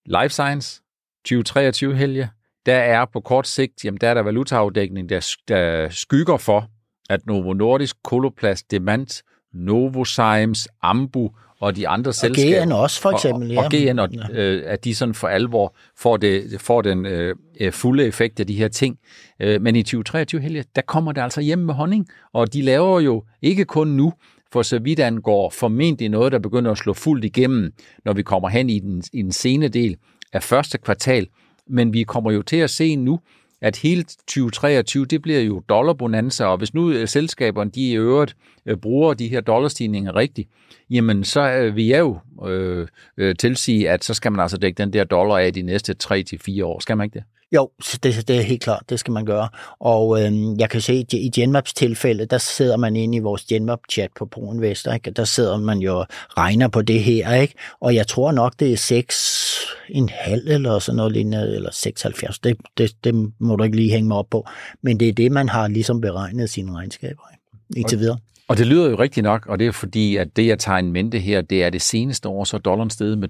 Life 0.06 0.28
Science 0.28 0.82
2023 1.24 1.96
helge, 1.96 2.30
der 2.66 2.76
er 2.76 3.04
på 3.04 3.20
kort 3.20 3.46
sigt, 3.46 3.84
jamen 3.84 3.98
der 4.00 4.08
er 4.08 4.14
der 4.14 4.22
valutaafdækning, 4.22 5.08
der, 5.08 5.34
der 5.48 5.88
skygger 5.88 6.36
for, 6.36 6.68
at 7.10 7.26
Novo 7.26 7.52
Nordisk, 7.52 7.96
Coloplast, 8.04 8.70
Demant, 8.70 9.22
Novozymes, 9.52 10.68
Ambu 10.82 11.30
og 11.60 11.76
de 11.76 11.88
andre 11.88 12.10
og 12.10 12.14
selskaber. 12.14 12.64
GN 12.64 12.72
også, 12.72 13.00
for 13.00 13.10
eksempel. 13.10 13.58
Og, 13.58 13.64
og 13.64 13.70
GN, 13.70 13.98
og, 13.98 14.08
øh, 14.32 14.62
at 14.66 14.84
de 14.84 14.94
sådan 14.94 15.14
for 15.14 15.28
alvor 15.28 15.76
får, 15.96 16.16
det, 16.16 16.60
får 16.60 16.82
den 16.82 17.06
øh, 17.06 17.36
fulde 17.72 18.06
effekt 18.06 18.40
af 18.40 18.46
de 18.46 18.54
her 18.54 18.68
ting. 18.68 18.98
Øh, 19.40 19.62
men 19.62 19.76
i 19.76 19.82
2023, 19.82 20.40
Helge, 20.40 20.64
der 20.76 20.82
kommer 20.82 21.12
det 21.12 21.20
altså 21.20 21.40
hjem 21.40 21.58
med 21.58 21.74
honning, 21.74 22.08
og 22.32 22.52
de 22.52 22.62
laver 22.62 23.00
jo 23.00 23.24
ikke 23.42 23.64
kun 23.64 23.88
nu, 23.88 24.12
for 24.52 24.62
så 24.62 24.78
vidt 24.78 25.00
angår 25.00 25.50
formentlig 25.50 26.08
noget, 26.08 26.32
der 26.32 26.38
begynder 26.38 26.70
at 26.70 26.78
slå 26.78 26.92
fuldt 26.92 27.24
igennem, 27.24 27.72
når 28.04 28.12
vi 28.12 28.22
kommer 28.22 28.48
hen 28.48 28.70
i 28.70 28.78
den, 28.78 29.02
i 29.12 29.22
den 29.22 29.32
sene 29.32 29.68
del 29.68 29.96
af 30.32 30.42
første 30.42 30.78
kvartal. 30.78 31.26
Men 31.66 31.92
vi 31.92 32.02
kommer 32.02 32.30
jo 32.30 32.42
til 32.42 32.56
at 32.56 32.70
se 32.70 32.96
nu, 32.96 33.20
at 33.64 33.76
hele 33.76 34.02
2023, 34.02 35.06
det 35.06 35.22
bliver 35.22 35.40
jo 35.40 35.62
dollarbonanza, 35.68 36.44
og 36.44 36.58
hvis 36.58 36.74
nu 36.74 36.90
øh, 36.90 37.08
selskaberne 37.08 37.70
de 37.70 37.90
i 37.90 37.96
øvrigt 37.96 38.36
øh, 38.66 38.76
bruger 38.76 39.14
de 39.14 39.28
her 39.28 39.40
dollarstigninger 39.40 40.16
rigtigt, 40.16 40.48
jamen 40.90 41.24
så 41.24 41.52
øh, 41.52 41.76
vil 41.76 41.86
jeg 41.86 42.00
jo 42.00 42.18
øh, 42.46 43.36
tilsige, 43.36 43.90
at 43.90 44.04
så 44.04 44.14
skal 44.14 44.32
man 44.32 44.40
altså 44.40 44.56
dække 44.56 44.78
den 44.78 44.92
der 44.92 45.04
dollar 45.04 45.38
af 45.38 45.52
de 45.52 45.62
næste 45.62 45.94
3-4 46.04 46.64
år. 46.64 46.80
Skal 46.80 46.96
man 46.96 47.04
ikke 47.04 47.14
det? 47.14 47.24
Jo, 47.54 47.70
det, 48.02 48.28
det 48.28 48.36
er 48.36 48.40
helt 48.40 48.62
klart, 48.62 48.82
det 48.88 49.00
skal 49.00 49.12
man 49.12 49.24
gøre. 49.24 49.48
Og 49.80 50.22
øh, 50.22 50.32
jeg 50.58 50.70
kan 50.70 50.80
se, 50.80 50.92
at 50.92 51.12
i 51.12 51.30
Genmaps 51.34 51.74
tilfælde, 51.74 52.26
der 52.26 52.38
sidder 52.38 52.76
man 52.76 52.96
inde 52.96 53.16
i 53.16 53.20
vores 53.20 53.44
Genmap-chat 53.44 54.08
på 54.16 54.26
ProInvestor, 54.26 54.92
ikke? 54.92 55.10
der 55.10 55.24
sidder 55.24 55.58
man 55.58 55.78
jo 55.78 55.98
og 55.98 56.06
regner 56.36 56.68
på 56.68 56.82
det 56.82 57.02
her, 57.02 57.34
ikke? 57.34 57.54
og 57.80 57.94
jeg 57.94 58.06
tror 58.06 58.32
nok, 58.32 58.60
det 58.60 58.72
er 58.72 58.76
6 58.76 59.44
en 59.88 60.08
halv 60.08 60.48
eller 60.48 60.78
sådan 60.78 60.96
noget 60.96 61.12
lignende, 61.12 61.54
eller 61.54 61.70
76, 61.72 62.38
det, 62.38 62.56
det, 62.78 62.92
det 63.04 63.32
må 63.38 63.56
du 63.56 63.64
ikke 63.64 63.76
lige 63.76 63.90
hænge 63.90 64.08
mig 64.08 64.16
op 64.16 64.26
på, 64.30 64.46
men 64.82 65.00
det 65.00 65.08
er 65.08 65.12
det, 65.12 65.32
man 65.32 65.48
har 65.48 65.68
ligesom 65.68 66.00
beregnet 66.00 66.50
sine 66.50 66.72
regnskaber 66.72 67.22
i, 67.32 67.78
indtil 67.78 67.98
videre. 67.98 68.18
Og 68.48 68.56
det 68.56 68.66
lyder 68.66 68.90
jo 68.90 68.96
rigtigt 68.96 69.24
nok, 69.24 69.46
og 69.46 69.58
det 69.58 69.66
er 69.66 69.72
fordi, 69.72 70.16
at 70.16 70.36
det, 70.36 70.46
jeg 70.46 70.58
tager 70.58 70.78
en 70.78 70.92
mente 70.92 71.18
her, 71.18 71.40
det 71.40 71.64
er 71.64 71.70
det 71.70 71.82
seneste 71.82 72.28
år, 72.28 72.44
så 72.44 72.58
dollaren 72.58 72.90
steget 72.90 73.18
med 73.18 73.28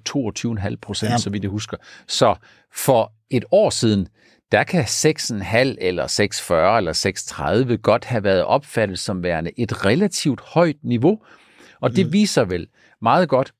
22,5 0.68 0.76
procent, 0.82 1.10
ja. 1.10 1.18
så 1.18 1.30
vidt 1.30 1.42
jeg 1.42 1.50
husker. 1.50 1.76
Så 2.08 2.34
for 2.72 3.12
et 3.30 3.44
år 3.50 3.70
siden, 3.70 4.08
der 4.52 4.64
kan 4.64 4.84
6,5 4.84 5.56
eller 5.78 6.06
6,40 6.06 6.54
eller 6.76 7.66
6,30 7.70 7.76
godt 7.76 8.04
have 8.04 8.24
været 8.24 8.44
opfattet 8.44 8.98
som 8.98 9.22
værende 9.22 9.50
et 9.56 9.84
relativt 9.86 10.40
højt 10.40 10.76
niveau. 10.82 11.20
Og 11.80 11.96
det 11.96 12.06
mm. 12.06 12.12
viser 12.12 12.44
vel 12.44 12.66
meget 13.02 13.28
godt, 13.28 13.52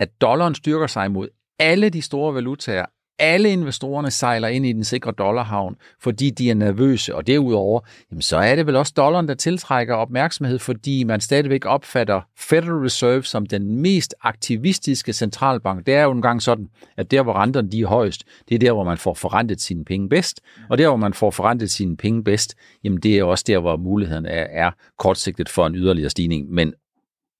at 0.00 0.20
dollaren 0.20 0.54
styrker 0.54 0.86
sig 0.86 1.10
mod 1.10 1.28
alle 1.58 1.90
de 1.90 2.02
store 2.02 2.34
valutaer 2.34 2.86
alle 3.18 3.50
investorerne 3.52 4.10
sejler 4.10 4.48
ind 4.48 4.66
i 4.66 4.72
den 4.72 4.84
sikre 4.84 5.12
dollarhavn, 5.18 5.76
fordi 6.00 6.30
de 6.30 6.50
er 6.50 6.54
nervøse, 6.54 7.14
og 7.14 7.26
derudover, 7.26 7.80
jamen 8.10 8.22
så 8.22 8.36
er 8.36 8.56
det 8.56 8.66
vel 8.66 8.76
også 8.76 8.92
dollaren, 8.96 9.28
der 9.28 9.34
tiltrækker 9.34 9.94
opmærksomhed, 9.94 10.58
fordi 10.58 11.04
man 11.04 11.20
stadigvæk 11.20 11.66
opfatter 11.66 12.20
Federal 12.38 12.82
Reserve 12.82 13.22
som 13.22 13.46
den 13.46 13.76
mest 13.76 14.14
aktivistiske 14.22 15.12
centralbank. 15.12 15.86
Det 15.86 15.94
er 15.94 16.02
jo 16.02 16.10
en 16.10 16.22
gang 16.22 16.42
sådan, 16.42 16.68
at 16.96 17.10
der, 17.10 17.22
hvor 17.22 17.32
renterne 17.32 17.70
de 17.70 17.80
er 17.80 17.86
højst, 17.86 18.24
det 18.48 18.54
er 18.54 18.58
der, 18.58 18.72
hvor 18.72 18.84
man 18.84 18.98
får 18.98 19.14
forrentet 19.14 19.60
sine 19.60 19.84
penge 19.84 20.08
bedst, 20.08 20.40
og 20.70 20.78
der, 20.78 20.88
hvor 20.88 20.96
man 20.96 21.14
får 21.14 21.30
forrentet 21.30 21.70
sine 21.70 21.96
penge 21.96 22.24
bedst, 22.24 22.54
jamen 22.84 23.00
det 23.00 23.18
er 23.18 23.24
også 23.24 23.44
der, 23.46 23.58
hvor 23.58 23.76
muligheden 23.76 24.26
er, 24.26 24.46
er 24.50 24.70
kortsigtet 24.98 25.48
for 25.48 25.66
en 25.66 25.74
yderligere 25.74 26.10
stigning. 26.10 26.50
Men 26.50 26.74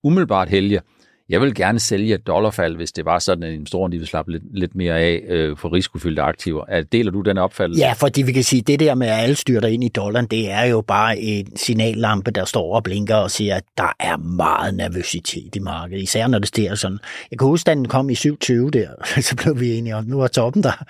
umiddelbart 0.04 0.49
helge, 0.49 0.81
jeg 1.28 1.40
vil 1.40 1.54
gerne 1.54 1.81
sælge 1.81 2.14
et 2.14 2.26
dollarfald, 2.26 2.76
hvis 2.76 2.93
det 2.93 3.04
var 3.04 3.19
sådan, 3.19 3.43
at 3.45 3.52
investoren 3.52 3.93
de 3.93 3.99
vil 3.99 4.07
slappe 4.07 4.33
lidt, 4.33 4.43
lidt 4.59 4.75
mere 4.75 4.99
af 4.99 5.23
øh, 5.28 5.57
for 5.57 5.73
risikofyldte 5.73 6.23
aktiver. 6.23 6.64
Er, 6.69 6.83
Deler 6.83 7.11
du 7.11 7.21
den 7.21 7.38
opfattelse? 7.38 7.85
Ja, 7.85 7.93
fordi 7.93 8.23
vi 8.23 8.33
kan 8.33 8.45
sige, 8.45 8.61
at 8.61 8.66
det 8.66 8.81
der 8.81 8.95
med, 8.95 9.07
at 9.07 9.19
alle 9.23 9.35
styrter 9.35 9.69
ind 9.69 9.85
i 9.85 9.88
dollaren, 9.88 10.26
det 10.26 10.50
er 10.50 10.64
jo 10.64 10.81
bare 10.81 11.19
en 11.19 11.57
signallampe, 11.57 12.31
der 12.31 12.45
står 12.45 12.75
og 12.75 12.83
blinker 12.83 13.16
og 13.16 13.31
siger, 13.31 13.57
at 13.57 13.64
der 13.76 13.93
er 14.00 14.16
meget 14.16 14.75
nervøsitet 14.75 15.57
i 15.57 15.59
markedet, 15.59 16.02
især 16.02 16.26
når 16.26 16.38
det 16.38 16.49
stiger 16.49 16.75
sådan. 16.75 16.99
Jeg 17.31 17.38
kan 17.38 17.49
huske, 17.49 17.66
da 17.66 17.75
den 17.75 17.88
kom 17.88 18.11
i 18.11 18.14
27 18.14 18.71
der, 18.71 18.88
så 19.28 19.37
blev 19.37 19.61
vi 19.61 19.78
enige 19.78 19.97
om, 19.97 20.04
nu 20.04 20.21
er 20.21 20.26
toppen 20.26 20.62
der. 20.62 20.85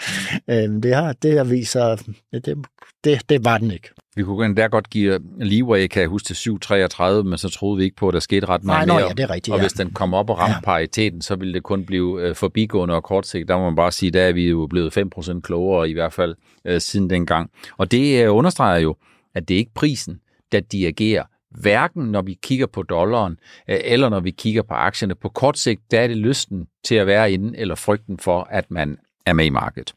Øh, 0.51 0.83
det 0.83 0.95
har, 0.95 1.13
det 1.13 1.37
har 1.37 1.45
vist 1.45 1.73
sig, 1.73 1.99
det, 2.33 2.59
det, 3.05 3.29
det 3.29 3.45
var 3.45 3.59
den 3.59 3.71
ikke. 3.71 3.89
Vi 4.17 4.23
kunne 4.23 4.47
endda 4.47 4.67
godt 4.67 4.91
give 4.91 5.21
leeway, 5.41 5.87
kan 5.87 6.01
jeg 6.01 6.09
huske, 6.09 6.35
til 6.35 6.35
7,33, 6.35 7.23
men 7.23 7.39
så 7.39 7.49
troede 7.49 7.79
vi 7.79 7.85
ikke 7.85 7.97
på, 7.97 8.09
at 8.09 8.15
der 8.15 8.21
skete 8.21 8.47
ret 8.47 8.65
meget 8.65 8.87
Nej, 8.87 8.97
mere. 8.97 9.07
ja, 9.07 9.13
det 9.13 9.23
er 9.23 9.31
rigtigt, 9.31 9.53
og 9.53 9.59
ja. 9.59 9.63
hvis 9.63 9.73
den 9.73 9.91
kom 9.91 10.15
op 10.15 10.31
og 10.31 10.39
ramte 10.39 10.55
ja. 10.55 10.61
pariteten, 10.61 11.23
så 11.23 11.37
ville 11.37 11.55
det 11.55 11.63
kun 11.63 11.85
blive 11.85 12.23
øh, 12.23 12.35
forbigående 12.35 12.95
og 12.95 13.03
kortsigt. 13.03 13.49
Der 13.49 13.59
må 13.59 13.65
man 13.65 13.77
bare 13.77 13.93
sige, 13.93 14.11
der 14.11 14.23
er 14.23 14.33
vi 14.33 14.49
jo 14.49 14.67
blevet 14.67 14.99
5% 14.99 15.41
klogere 15.41 15.91
i 15.91 15.93
hvert 15.93 16.13
fald 16.13 16.35
øh, 16.65 16.81
siden 16.81 17.11
dengang. 17.11 17.51
Og 17.77 17.91
det 17.91 18.25
øh, 18.25 18.35
understreger 18.35 18.79
jo, 18.79 18.97
at 19.35 19.49
det 19.49 19.55
er 19.55 19.59
ikke 19.59 19.75
prisen, 19.75 20.21
der 20.53 20.61
dirigerer 20.61 21.25
hverken 21.51 22.03
når 22.05 22.23
vi 22.23 22.39
kigger 22.43 22.67
på 22.67 22.83
dollaren, 22.83 23.39
øh, 23.69 23.79
eller 23.85 24.09
når 24.09 24.21
vi 24.21 24.31
kigger 24.31 24.63
på 24.63 24.75
aktierne. 24.75 25.15
På 25.15 25.29
kort 25.29 25.59
sigt, 25.59 25.81
der 25.91 26.01
er 26.01 26.07
det 26.07 26.17
lysten 26.17 26.67
til 26.85 26.95
at 26.95 27.07
være 27.07 27.33
inde, 27.33 27.59
eller 27.59 27.75
frygten 27.75 28.19
for, 28.19 28.49
at 28.51 28.71
man 28.71 28.99
er 29.27 29.33
med 29.33 29.45
i 29.45 29.51
markedet. 29.51 29.95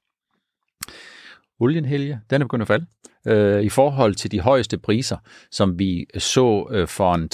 Olien, 1.59 1.85
Helge, 1.85 2.19
den 2.29 2.41
er 2.41 2.45
begyndt 2.45 2.61
at 2.61 2.67
falde 2.67 2.85
øh, 3.27 3.63
i 3.63 3.69
forhold 3.69 4.15
til 4.15 4.31
de 4.31 4.39
højeste 4.39 4.77
priser, 4.77 5.17
som 5.51 5.79
vi 5.79 6.05
så 6.17 6.67
øh, 6.71 6.87
for 6.87 7.13
en 7.13 7.29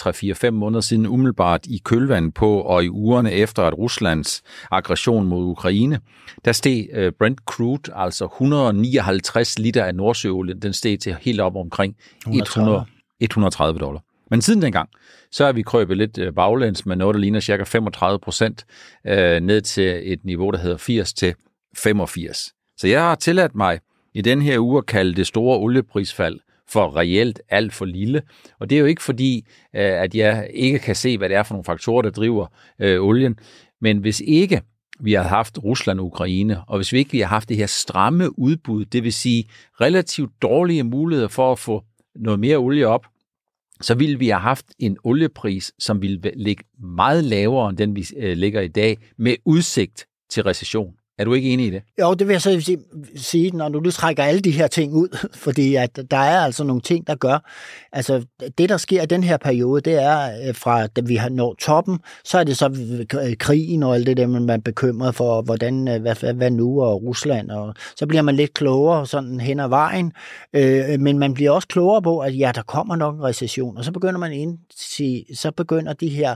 3-4-5 0.48 0.50
måneder 0.50 0.82
siden 0.82 1.08
umiddelbart 1.08 1.66
i 1.66 1.82
kølvandet 1.86 2.34
på 2.34 2.62
og 2.62 2.84
i 2.84 2.90
ugerne 2.90 3.32
efter 3.32 3.64
at 3.64 3.78
Ruslands 3.78 4.44
aggression 4.72 5.28
mod 5.28 5.44
Ukraine. 5.44 6.00
Der 6.46 6.52
steg 6.52 6.88
øh, 6.94 7.12
Brent 7.20 7.40
Crude, 7.46 7.92
altså 7.96 8.26
159 8.26 9.60
liter 9.60 9.84
af 9.84 9.96
nordsøolie, 9.96 10.54
den 10.54 10.74
steg 10.74 11.00
til 11.00 11.16
helt 11.22 11.42
op 11.42 11.56
omkring 11.56 11.96
100, 12.28 12.86
130 13.20 13.80
dollar. 13.80 14.02
Men 14.30 14.42
siden 14.42 14.62
dengang, 14.62 14.90
så 15.32 15.46
er 15.46 15.52
vi 15.52 15.62
krøbet 15.62 15.98
lidt 15.98 16.18
øh, 16.18 16.34
baglæns 16.34 16.86
med 16.86 16.96
noget, 16.96 17.14
der 17.14 17.20
ligner 17.20 17.40
cirka 17.40 17.64
35 17.64 18.20
procent 18.20 18.66
øh, 19.08 19.40
ned 19.40 19.62
til 19.62 20.14
et 20.14 20.26
niveau, 20.26 20.52
der 20.52 20.58
hedder 20.58 20.78
80 20.78 21.14
til 21.14 21.36
85. 21.78 22.54
Så 22.78 22.88
jeg 22.88 23.02
har 23.02 23.16
tilladt 23.16 23.56
mig 23.56 23.80
i 24.14 24.22
den 24.22 24.42
her 24.42 24.60
uge 24.60 24.78
at 24.78 24.86
kalde 24.86 25.16
det 25.16 25.28
store 25.28 25.60
olieprisfald 25.60 26.40
for 26.68 26.98
reelt 26.98 27.42
alt 27.50 27.74
for 27.74 27.86
lille. 27.86 28.22
Og 28.60 28.70
det 28.70 28.76
er 28.76 28.80
jo 28.80 28.86
ikke 28.86 29.04
fordi, 29.04 29.38
øh, 29.76 29.82
at 29.82 30.16
jeg 30.16 30.50
ikke 30.54 30.80
kan 30.80 30.96
se, 30.96 31.18
hvad 31.18 31.30
det 31.30 31.38
er 31.38 31.44
for 31.44 31.54
nogle 31.54 31.66
faktorer, 31.66 32.02
der 32.02 32.10
driver 32.10 32.48
øh, 32.80 33.02
olien. 33.02 33.40
Men 33.82 33.98
hvis 33.98 34.22
ikke 34.26 34.62
vi 35.00 35.14
har 35.14 35.24
haft 35.24 35.64
Rusland 35.64 36.00
og 36.00 36.06
Ukraine, 36.06 36.64
og 36.68 36.78
hvis 36.78 36.94
vi 36.94 36.98
ikke 36.98 37.12
vi 37.12 37.20
har 37.20 37.28
haft 37.28 37.50
det 37.50 37.58
her 37.58 37.66
stramme 37.66 38.40
udbud, 38.40 38.86
det 38.86 39.04
vil 39.04 39.14
sige 39.14 39.50
relativt 39.82 40.32
dårlige 40.42 40.84
muligheder 40.84 41.28
for 41.28 41.52
at 41.52 41.60
få 41.60 41.84
noget 42.16 42.40
mere 42.40 42.58
olie 42.58 42.88
op, 42.88 43.06
så 43.82 43.96
ville 43.96 44.20
vi 44.20 44.28
have 44.28 44.42
haft 44.42 44.66
en 44.80 44.98
oliepris, 45.04 45.74
som 45.80 46.02
ville 46.02 46.32
ligge 46.36 46.64
meget 46.80 47.24
lavere 47.24 47.70
end 47.70 47.78
den, 47.78 47.96
vi 47.96 48.06
øh, 48.18 48.38
ligger 48.38 48.62
i 48.62 48.68
dag, 48.68 48.98
med 49.18 49.36
udsigt 49.46 50.06
til 50.30 50.44
recession. 50.44 50.94
Er 51.18 51.26
du 51.26 51.34
ikke 51.34 51.50
enig 51.50 51.66
i 51.68 51.70
det? 51.70 51.82
Jo, 52.02 52.14
det 52.14 52.28
vil 52.28 52.34
jeg 52.34 52.42
så 52.42 52.78
sige, 53.16 53.52
når 53.52 53.70
du 53.70 53.80
nu 53.80 53.92
trækker 53.92 54.24
alle 54.24 54.42
de 54.42 54.52
her 54.52 54.68
ting 54.68 54.94
ud, 54.94 55.18
fordi 55.46 55.76
at 55.76 56.00
der 56.12 56.18
er 56.18 56.40
altså 56.40 56.64
nogle 56.64 56.82
ting, 56.82 57.08
der 57.08 57.16
gør, 57.16 57.52
altså 57.92 58.26
det, 58.58 58.70
der 58.70 58.78
sker 58.78 59.04
i 59.04 59.06
den 59.06 59.24
her 59.24 59.38
periode, 59.38 59.82
det 59.82 59.94
er 59.94 60.48
øh, 60.48 60.56
fra, 60.56 60.88
da 60.88 61.02
vi 61.02 61.16
har 61.16 61.30
nået 61.30 61.58
toppen, 61.58 62.00
så 62.24 62.38
er 62.38 62.44
det 62.44 62.58
så 62.58 62.70
øh, 63.24 63.38
krigen 63.38 63.84
og 63.84 63.96
alt 63.96 64.08
det 64.08 64.18
der, 64.18 64.28
man 64.28 64.50
er 64.50 64.58
bekymret 64.58 65.16
for, 65.16 65.42
hvordan, 65.42 65.88
øh, 65.88 66.02
hvad, 66.02 66.16
hvad, 66.16 66.34
hvad 66.34 66.52
nu, 66.52 66.82
og 66.82 67.04
Rusland, 67.04 67.52
og 67.52 67.74
så 67.96 68.08
bliver 68.08 68.22
man 68.22 68.36
lidt 68.36 68.54
klogere 68.54 69.08
sådan 69.08 69.40
hen 69.40 69.60
ad 69.60 69.70
vejen, 69.70 70.12
øh, 70.54 71.00
men 71.00 71.20
man 71.20 71.34
bliver 71.34 71.52
også 71.52 71.68
klogere 71.68 72.02
på, 72.02 72.20
at 72.20 72.38
ja, 72.38 72.52
der 72.56 72.64
kommer 72.64 72.96
nok 72.96 73.16
en 73.16 73.24
recession, 73.24 73.78
og 73.78 73.86
så 73.86 73.92
begynder 73.92 74.20
man 74.20 74.34
ind, 74.34 74.58
så 75.36 75.52
begynder 75.52 75.94
de 75.94 76.10
her 76.10 76.36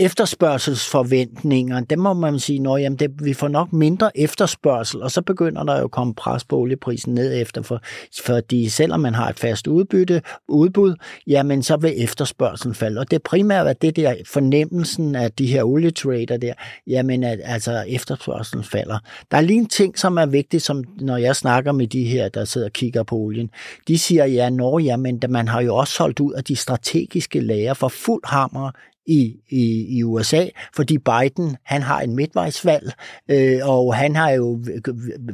efterspørgselsforventninger, 0.00 1.80
dem 1.80 1.98
må 1.98 2.12
man 2.12 2.38
sige, 2.38 2.70
at 2.70 2.82
jamen 2.82 2.98
det, 2.98 3.24
vi 3.24 3.32
får 3.32 3.48
nok 3.48 3.72
mindre 3.72 4.18
efterspørgsel, 4.18 5.02
og 5.02 5.10
så 5.10 5.22
begynder 5.22 5.62
der 5.62 5.78
jo 5.78 5.84
at 5.84 5.90
komme 5.90 6.14
pres 6.14 6.44
på 6.44 6.56
olieprisen 6.56 7.14
ned 7.14 7.40
efter, 7.40 7.62
for, 7.62 7.80
fordi 8.24 8.68
selvom 8.68 9.00
man 9.00 9.14
har 9.14 9.28
et 9.28 9.38
fast 9.38 9.66
udbytte, 9.66 10.22
udbud, 10.48 10.94
jamen 11.26 11.62
så 11.62 11.76
vil 11.76 12.04
efterspørgselen 12.04 12.74
falde. 12.74 13.00
Og 13.00 13.10
det 13.10 13.22
primært 13.22 13.66
er 13.66 13.72
det 13.72 13.96
der 13.96 14.14
fornemmelsen 14.26 15.14
af 15.14 15.32
de 15.32 15.46
her 15.46 15.62
olietrader 15.62 16.36
der, 16.36 16.52
jamen 16.86 17.24
at 17.24 17.40
altså 17.44 17.84
efterspørgselen 17.88 18.64
falder. 18.64 18.98
Der 19.30 19.36
er 19.36 19.40
lige 19.40 19.58
en 19.58 19.68
ting, 19.68 19.98
som 19.98 20.16
er 20.16 20.26
vigtig, 20.26 20.62
som 20.62 20.84
når 21.00 21.16
jeg 21.16 21.36
snakker 21.36 21.72
med 21.72 21.86
de 21.86 22.04
her, 22.04 22.28
der 22.28 22.44
sidder 22.44 22.66
og 22.66 22.72
kigger 22.72 23.02
på 23.02 23.16
olien, 23.16 23.50
de 23.88 23.98
siger, 23.98 24.24
ja, 24.24 24.50
når, 24.50 24.78
jamen, 24.78 25.22
man 25.28 25.48
har 25.48 25.60
jo 25.60 25.76
også 25.76 25.94
solgt 25.94 26.20
ud 26.20 26.32
af 26.32 26.44
de 26.44 26.56
strategiske 26.56 27.40
lager 27.40 27.74
for 27.74 27.88
fuld 27.88 28.22
hammer 28.24 28.70
i, 29.10 29.36
i, 29.48 29.96
i 29.98 30.02
USA, 30.02 30.46
fordi 30.76 30.98
Biden 30.98 31.56
han 31.64 31.82
har 31.82 32.00
en 32.00 32.16
midtvejsvalg, 32.16 32.92
øh, 33.28 33.58
og 33.62 33.94
han 33.94 34.16
har 34.16 34.30
jo 34.30 34.64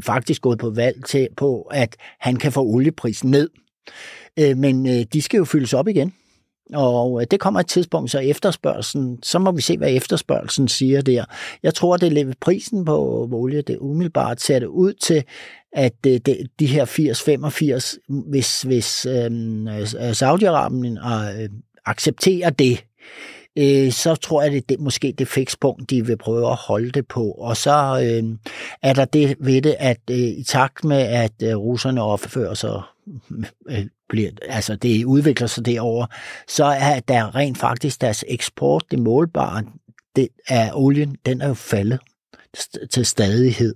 faktisk 0.00 0.42
gået 0.42 0.58
på 0.58 0.70
valg 0.70 1.04
til 1.04 1.28
på, 1.36 1.60
at 1.60 1.96
han 2.20 2.36
kan 2.36 2.52
få 2.52 2.62
olieprisen 2.62 3.30
ned. 3.30 3.50
Øh, 4.38 4.56
men 4.56 4.86
øh, 4.86 5.04
de 5.12 5.22
skal 5.22 5.38
jo 5.38 5.44
fyldes 5.44 5.74
op 5.74 5.88
igen. 5.88 6.12
Og 6.74 7.20
øh, 7.20 7.26
det 7.30 7.40
kommer 7.40 7.60
et 7.60 7.66
tidspunkt, 7.66 8.10
så 8.10 8.18
efterspørgselen, 8.18 9.18
så 9.22 9.38
må 9.38 9.52
vi 9.52 9.62
se, 9.62 9.78
hvad 9.78 9.92
efterspørgselen 9.92 10.68
siger 10.68 11.00
der. 11.00 11.24
Jeg 11.62 11.74
tror, 11.74 11.96
det 11.96 12.18
er 12.18 12.32
prisen 12.40 12.84
på 12.84 13.28
olie, 13.32 13.62
det 13.62 13.76
umiddelbart 13.80 14.40
ser 14.40 14.58
det 14.58 14.66
ud 14.66 14.92
til, 14.92 15.24
at 15.72 15.94
øh, 16.06 16.20
det, 16.26 16.46
de 16.58 16.66
her 16.66 16.84
80-85, 16.84 17.98
hvis, 18.30 18.62
hvis 18.62 19.06
øhm, 19.06 19.68
øh, 19.68 19.82
Saudi-Arabien 20.10 21.12
øh, 21.12 21.48
accepterer 21.86 22.50
det, 22.50 22.84
øh, 23.58 23.92
så 23.92 24.14
tror 24.14 24.42
jeg, 24.42 24.52
det 24.52 24.70
er 24.70 24.82
måske 24.82 25.14
det 25.18 25.28
fikspunkt, 25.28 25.90
de 25.90 26.06
vil 26.06 26.16
prøve 26.16 26.50
at 26.50 26.56
holde 26.56 26.90
det 26.90 27.08
på. 27.08 27.30
Og 27.30 27.56
så 27.56 28.00
øh, 28.04 28.38
er 28.82 28.92
der 28.92 29.04
det 29.04 29.36
ved 29.40 29.62
det, 29.62 29.76
at 29.78 30.00
øh, 30.10 30.16
i 30.16 30.44
takt 30.46 30.84
med, 30.84 31.00
at 31.02 31.32
øh, 31.42 31.56
russerne 31.56 32.02
opfører 32.02 32.54
sig 32.54 32.82
øh, 33.70 33.86
bliver, 34.08 34.30
altså 34.48 34.76
det 34.76 35.04
udvikler 35.04 35.46
sig 35.46 35.66
derover, 35.66 36.06
så 36.48 36.64
er 36.64 37.00
der 37.00 37.34
rent 37.34 37.58
faktisk 37.58 38.00
deres 38.00 38.24
eksport, 38.28 38.84
det 38.90 38.98
målbare 38.98 39.62
det 40.16 40.28
af 40.48 40.70
olien, 40.74 41.16
den 41.26 41.40
er 41.40 41.48
jo 41.48 41.54
faldet 41.54 42.00
til 42.90 43.06
stadighed 43.06 43.74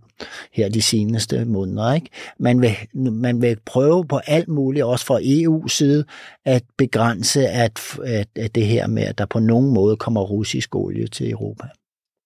her 0.52 0.68
de 0.68 0.82
seneste 0.82 1.44
måneder. 1.44 1.94
Ikke? 1.94 2.08
Man, 2.38 2.60
vil, 2.60 2.76
man 3.12 3.42
vil 3.42 3.56
prøve 3.66 4.04
på 4.04 4.20
alt 4.26 4.48
muligt, 4.48 4.84
også 4.84 5.06
fra 5.06 5.20
EU's 5.20 5.68
side, 5.68 6.04
at 6.44 6.62
begrænse 6.78 7.48
at, 7.48 7.98
at, 8.04 8.28
at 8.36 8.54
det 8.54 8.66
her 8.66 8.86
med, 8.86 9.02
at 9.02 9.18
der 9.18 9.26
på 9.26 9.38
nogen 9.38 9.74
måde 9.74 9.96
kommer 9.96 10.20
russisk 10.20 10.74
olie 10.74 11.06
til 11.06 11.30
Europa. 11.30 11.64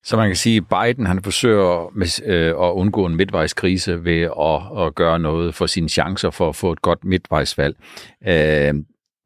Så 0.04 0.16
man 0.16 0.28
kan 0.28 0.36
sige, 0.36 0.56
at 0.56 0.64
Biden 0.68 1.06
han 1.06 1.22
forsøger 1.22 1.90
med, 1.94 2.22
øh, 2.24 2.48
at 2.48 2.72
undgå 2.72 3.06
en 3.06 3.16
midtvejskrise 3.16 4.04
ved 4.04 4.20
at, 4.20 4.86
at 4.86 4.94
gøre 4.94 5.18
noget 5.18 5.54
for 5.54 5.66
sine 5.66 5.88
chancer 5.88 6.30
for 6.30 6.48
at 6.48 6.56
få 6.56 6.72
et 6.72 6.82
godt 6.82 7.04
midtvejsvalg. 7.04 7.76
Øh, 8.26 8.74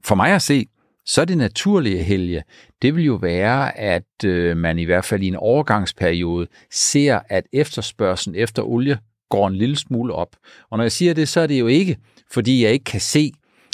for 0.05 0.15
mig 0.15 0.33
at 0.33 0.43
se, 0.43 0.67
så 1.09 1.25
det 1.25 1.39
naturlige 1.39 2.03
helge, 2.03 2.43
det 2.83 2.97
vil 2.97 3.05
jo 3.05 3.15
være, 3.15 3.79
at 3.79 4.25
øh, 4.25 4.57
man 4.57 4.79
i 4.79 4.85
hvert 4.85 5.05
fald 5.05 5.23
i 5.23 5.27
en 5.27 5.37
overgangsperiode 5.37 6.47
ser, 6.71 7.21
at 7.29 7.45
efterspørgselen 7.53 8.37
efter 8.37 8.63
olie 8.63 8.99
går 9.29 9.49
en 9.49 9.55
lille 9.55 9.77
smule 9.77 10.15
op. 10.15 10.37
Og 10.71 10.79
når 10.79 10.85
jeg 10.85 10.93
siger 10.93 11.15
det, 11.15 11.29
så 11.29 11.41
er 11.41 11.47
det 11.47 11.61
jo 11.61 11.67
ikke, 11.67 11.97
fordi 12.31 12.65
jeg 12.65 12.73
ikke 12.73 12.85
kan 12.85 13.01
se, 13.01 13.33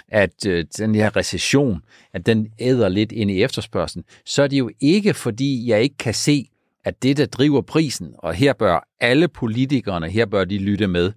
at 0.08 0.46
øh, 0.46 0.64
den 0.78 0.94
her 0.94 1.16
recession, 1.16 1.80
at 2.12 2.26
den 2.26 2.48
æder 2.58 2.88
lidt 2.88 3.12
ind 3.12 3.30
i 3.30 3.42
efterspørgselen, 3.42 4.04
så 4.24 4.42
er 4.42 4.46
det 4.46 4.58
jo 4.58 4.70
ikke, 4.80 5.14
fordi 5.14 5.68
jeg 5.68 5.82
ikke 5.82 5.96
kan 5.98 6.14
se, 6.14 6.48
at 6.84 7.02
det, 7.02 7.16
der 7.16 7.26
driver 7.26 7.60
prisen, 7.60 8.14
og 8.18 8.34
her 8.34 8.52
bør 8.52 8.88
alle 9.00 9.28
politikerne, 9.28 10.10
her 10.10 10.26
bør 10.26 10.44
de 10.44 10.58
lytte 10.58 10.86
med, 10.86 11.12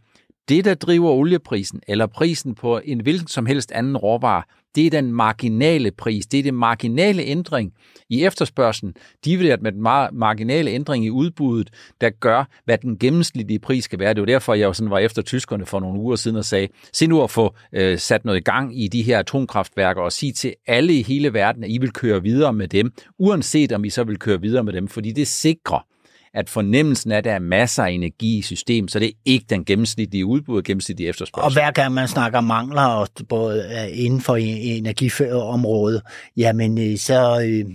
det, 0.50 0.66
der 0.66 0.74
driver 0.74 1.12
olieprisen, 1.12 1.82
eller 1.88 2.08
prisen 2.08 2.56
på 2.56 2.82
en 2.84 3.02
hvilken 3.02 3.28
som 3.28 3.46
helst 3.46 3.72
anden 3.72 3.98
råvare, 3.98 4.44
det 4.76 4.86
er 4.86 4.90
den 4.90 5.12
marginale 5.12 5.92
pris, 5.92 6.26
det 6.26 6.40
er 6.40 6.44
den 6.44 6.56
marginale 6.56 7.24
ændring 7.24 7.74
i 8.10 8.24
efterspørgselen, 8.24 8.94
divideret 9.26 9.62
med 9.62 9.72
den 9.72 9.82
marginale 10.20 10.72
ændring 10.72 11.06
i 11.06 11.10
udbuddet, 11.10 11.70
der 12.02 12.10
gør, 12.10 12.50
hvad 12.66 12.78
den 12.78 12.98
gennemsnitlige 12.98 13.60
pris 13.60 13.84
skal 13.84 14.00
være. 14.00 14.14
Det 14.14 14.22
var 14.22 14.26
derfor, 14.26 14.54
jeg 14.54 14.76
sådan 14.76 14.92
var 14.92 15.00
efter 15.00 15.22
tyskerne 15.22 15.66
for 15.66 15.80
nogle 15.80 16.00
uger 16.00 16.16
siden 16.16 16.38
og 16.38 16.46
sagde, 16.46 16.68
se 16.94 17.08
nu 17.08 17.24
at 17.24 17.30
få 17.30 17.56
øh, 17.74 17.98
sat 17.98 18.26
noget 18.26 18.38
i 18.38 18.44
gang 18.44 18.82
i 18.82 18.88
de 18.88 19.02
her 19.02 19.20
atomkraftværker 19.20 20.02
og 20.02 20.12
sige 20.12 20.32
til 20.32 20.54
alle 20.68 20.94
i 20.94 21.04
hele 21.04 21.34
verden, 21.34 21.64
at 21.64 21.70
I 21.70 21.78
vil 21.78 21.92
køre 21.92 22.24
videre 22.24 22.54
med 22.54 22.68
dem, 22.68 22.92
uanset 23.20 23.72
om 23.72 23.86
I 23.86 23.90
så 23.90 24.04
vil 24.04 24.20
køre 24.20 24.42
videre 24.42 24.64
med 24.64 24.74
dem, 24.74 24.88
fordi 24.88 25.12
det 25.12 25.28
sikrer, 25.28 25.86
at 26.34 26.50
fornemmelsen 26.50 27.12
af, 27.12 27.18
at 27.18 27.24
der 27.24 27.32
er 27.32 27.40
masser 27.40 27.84
af 27.84 27.92
energi 27.92 28.38
i 28.38 28.42
systemet, 28.42 28.92
så 28.92 29.00
det 29.00 29.08
er 29.08 29.14
ikke 29.26 29.46
den 29.50 29.66
gennemsnitlige 29.66 30.26
udbud 30.26 30.58
og 30.58 30.64
gennemsnitlige 30.64 31.10
efterspørgsel. 31.10 31.46
Og 31.46 31.54
hver 31.54 31.72
gang 31.72 31.94
man 31.94 32.08
snakker 32.08 32.42
mangler, 32.42 32.82
og 32.82 33.08
både 33.30 33.64
øh, 33.64 34.06
inden 34.06 34.22
for 34.22 34.36
energiområdet, 34.36 36.02
jamen 36.38 36.78
øh, 36.92 36.98
så, 36.98 37.42
øh, 37.42 37.66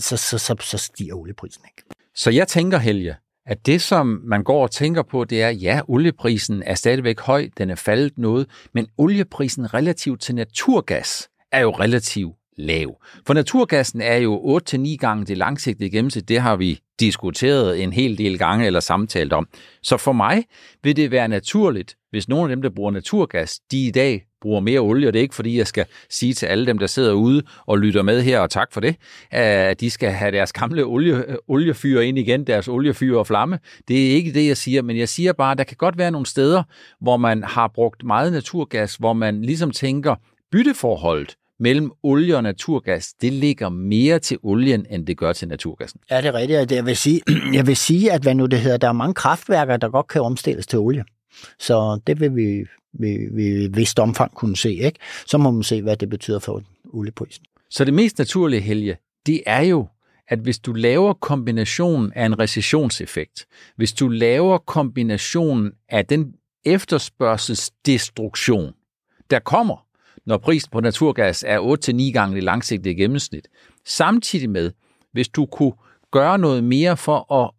så, 0.00 0.16
så, 0.16 0.38
så, 0.38 0.56
så 0.60 0.78
stiger 0.78 1.14
olieprisen 1.14 1.62
ikke. 1.64 1.88
Så 2.14 2.30
jeg 2.30 2.48
tænker, 2.48 2.78
Helge, 2.78 3.14
at 3.46 3.66
det, 3.66 3.82
som 3.82 4.20
man 4.24 4.42
går 4.42 4.62
og 4.62 4.70
tænker 4.70 5.02
på, 5.02 5.24
det 5.24 5.42
er, 5.42 5.48
ja, 5.48 5.80
olieprisen 5.88 6.62
er 6.66 6.74
stadigvæk 6.74 7.20
høj, 7.20 7.48
den 7.58 7.70
er 7.70 7.74
faldet 7.74 8.18
noget, 8.18 8.46
men 8.74 8.86
olieprisen 8.98 9.74
relativt 9.74 10.20
til 10.20 10.34
naturgas 10.34 11.28
er 11.52 11.60
jo 11.60 11.70
relativt 11.70 12.36
lav. 12.58 12.96
For 13.26 13.34
naturgassen 13.34 14.00
er 14.00 14.16
jo 14.16 14.60
8-9 14.74 14.96
gange 14.96 15.26
det 15.26 15.38
langsigtede 15.38 15.90
gennemsnit. 15.90 16.28
Det 16.28 16.40
har 16.40 16.56
vi 16.56 16.80
diskuteret 17.00 17.82
en 17.82 17.92
hel 17.92 18.18
del 18.18 18.38
gange 18.38 18.66
eller 18.66 18.80
samtalt 18.80 19.32
om. 19.32 19.48
Så 19.82 19.96
for 19.96 20.12
mig 20.12 20.44
vil 20.82 20.96
det 20.96 21.10
være 21.10 21.28
naturligt, 21.28 21.96
hvis 22.10 22.28
nogle 22.28 22.44
af 22.44 22.56
dem, 22.56 22.62
der 22.62 22.70
bruger 22.70 22.90
naturgas, 22.90 23.60
de 23.70 23.86
i 23.86 23.90
dag 23.90 24.24
bruger 24.40 24.60
mere 24.60 24.80
olie, 24.80 25.08
og 25.08 25.12
det 25.12 25.18
er 25.18 25.22
ikke 25.22 25.34
fordi, 25.34 25.58
jeg 25.58 25.66
skal 25.66 25.86
sige 26.10 26.34
til 26.34 26.46
alle 26.46 26.66
dem, 26.66 26.78
der 26.78 26.86
sidder 26.86 27.12
ude 27.12 27.42
og 27.66 27.78
lytter 27.78 28.02
med 28.02 28.22
her, 28.22 28.40
og 28.40 28.50
tak 28.50 28.72
for 28.72 28.80
det, 28.80 28.96
at 29.30 29.80
de 29.80 29.90
skal 29.90 30.10
have 30.10 30.32
deres 30.32 30.52
gamle 30.52 30.84
olie, 30.84 31.24
oliefyr 31.48 32.00
ind 32.00 32.18
igen, 32.18 32.44
deres 32.46 32.68
oliefyr 32.68 33.16
og 33.16 33.26
flamme. 33.26 33.58
Det 33.88 34.06
er 34.06 34.14
ikke 34.14 34.32
det, 34.32 34.46
jeg 34.46 34.56
siger, 34.56 34.82
men 34.82 34.96
jeg 34.96 35.08
siger 35.08 35.32
bare, 35.32 35.52
at 35.52 35.58
der 35.58 35.64
kan 35.64 35.76
godt 35.76 35.98
være 35.98 36.10
nogle 36.10 36.26
steder, 36.26 36.62
hvor 37.00 37.16
man 37.16 37.42
har 37.42 37.68
brugt 37.74 38.04
meget 38.04 38.32
naturgas, 38.32 38.94
hvor 38.94 39.12
man 39.12 39.42
ligesom 39.42 39.70
tænker, 39.70 40.14
bytteforholdet 40.52 41.36
mellem 41.60 41.90
olie 42.02 42.36
og 42.36 42.42
naturgas, 42.42 43.14
det 43.20 43.32
ligger 43.32 43.68
mere 43.68 44.18
til 44.18 44.38
olien, 44.42 44.86
end 44.90 45.06
det 45.06 45.16
gør 45.16 45.32
til 45.32 45.48
naturgassen. 45.48 46.00
Ja, 46.10 46.16
det 46.16 46.26
er 46.26 46.34
rigtigt. 46.34 46.72
Jeg 46.72 46.86
vil 46.86 46.96
sige, 46.96 47.20
jeg 47.58 47.66
vil 47.66 47.76
sige 47.76 48.12
at 48.12 48.22
hvad 48.22 48.34
nu 48.34 48.46
det 48.46 48.60
hedder, 48.60 48.76
der 48.76 48.88
er 48.88 48.92
mange 48.92 49.14
kraftværker, 49.14 49.76
der 49.76 49.88
godt 49.88 50.08
kan 50.08 50.22
omstilles 50.22 50.66
til 50.66 50.78
olie. 50.78 51.04
Så 51.58 52.00
det 52.06 52.20
vil 52.20 52.36
vi, 52.36 52.64
vi, 52.92 53.28
vi 53.32 53.64
i 53.64 53.68
vist 53.68 53.98
omfang 53.98 54.34
kunne 54.34 54.56
se. 54.56 54.72
Ikke? 54.72 54.98
Så 55.26 55.38
må 55.38 55.50
man 55.50 55.62
se, 55.62 55.82
hvad 55.82 55.96
det 55.96 56.08
betyder 56.08 56.38
for 56.38 56.62
olieprisen. 56.92 57.44
Så 57.70 57.84
det 57.84 57.94
mest 57.94 58.18
naturlige, 58.18 58.60
Helge, 58.60 58.96
det 59.26 59.42
er 59.46 59.60
jo, 59.60 59.86
at 60.28 60.38
hvis 60.38 60.58
du 60.58 60.72
laver 60.72 61.12
kombinationen 61.12 62.12
af 62.12 62.26
en 62.26 62.38
recessionseffekt, 62.38 63.46
hvis 63.76 63.92
du 63.92 64.08
laver 64.08 64.58
kombinationen 64.58 65.72
af 65.88 66.06
den 66.06 66.34
efterspørgselsdestruktion, 66.64 68.72
der 69.30 69.38
kommer, 69.38 69.86
når 70.26 70.38
prisen 70.38 70.70
på 70.72 70.80
naturgas 70.80 71.44
er 71.48 71.58
8-9 72.08 72.12
gange 72.12 72.34
det 72.34 72.44
langsigtede 72.44 72.94
gennemsnit. 72.94 73.48
Samtidig 73.86 74.50
med, 74.50 74.70
hvis 75.12 75.28
du 75.28 75.46
kunne 75.46 75.72
gøre 76.10 76.38
noget 76.38 76.64
mere 76.64 76.96
for 76.96 77.32
at 77.34 77.50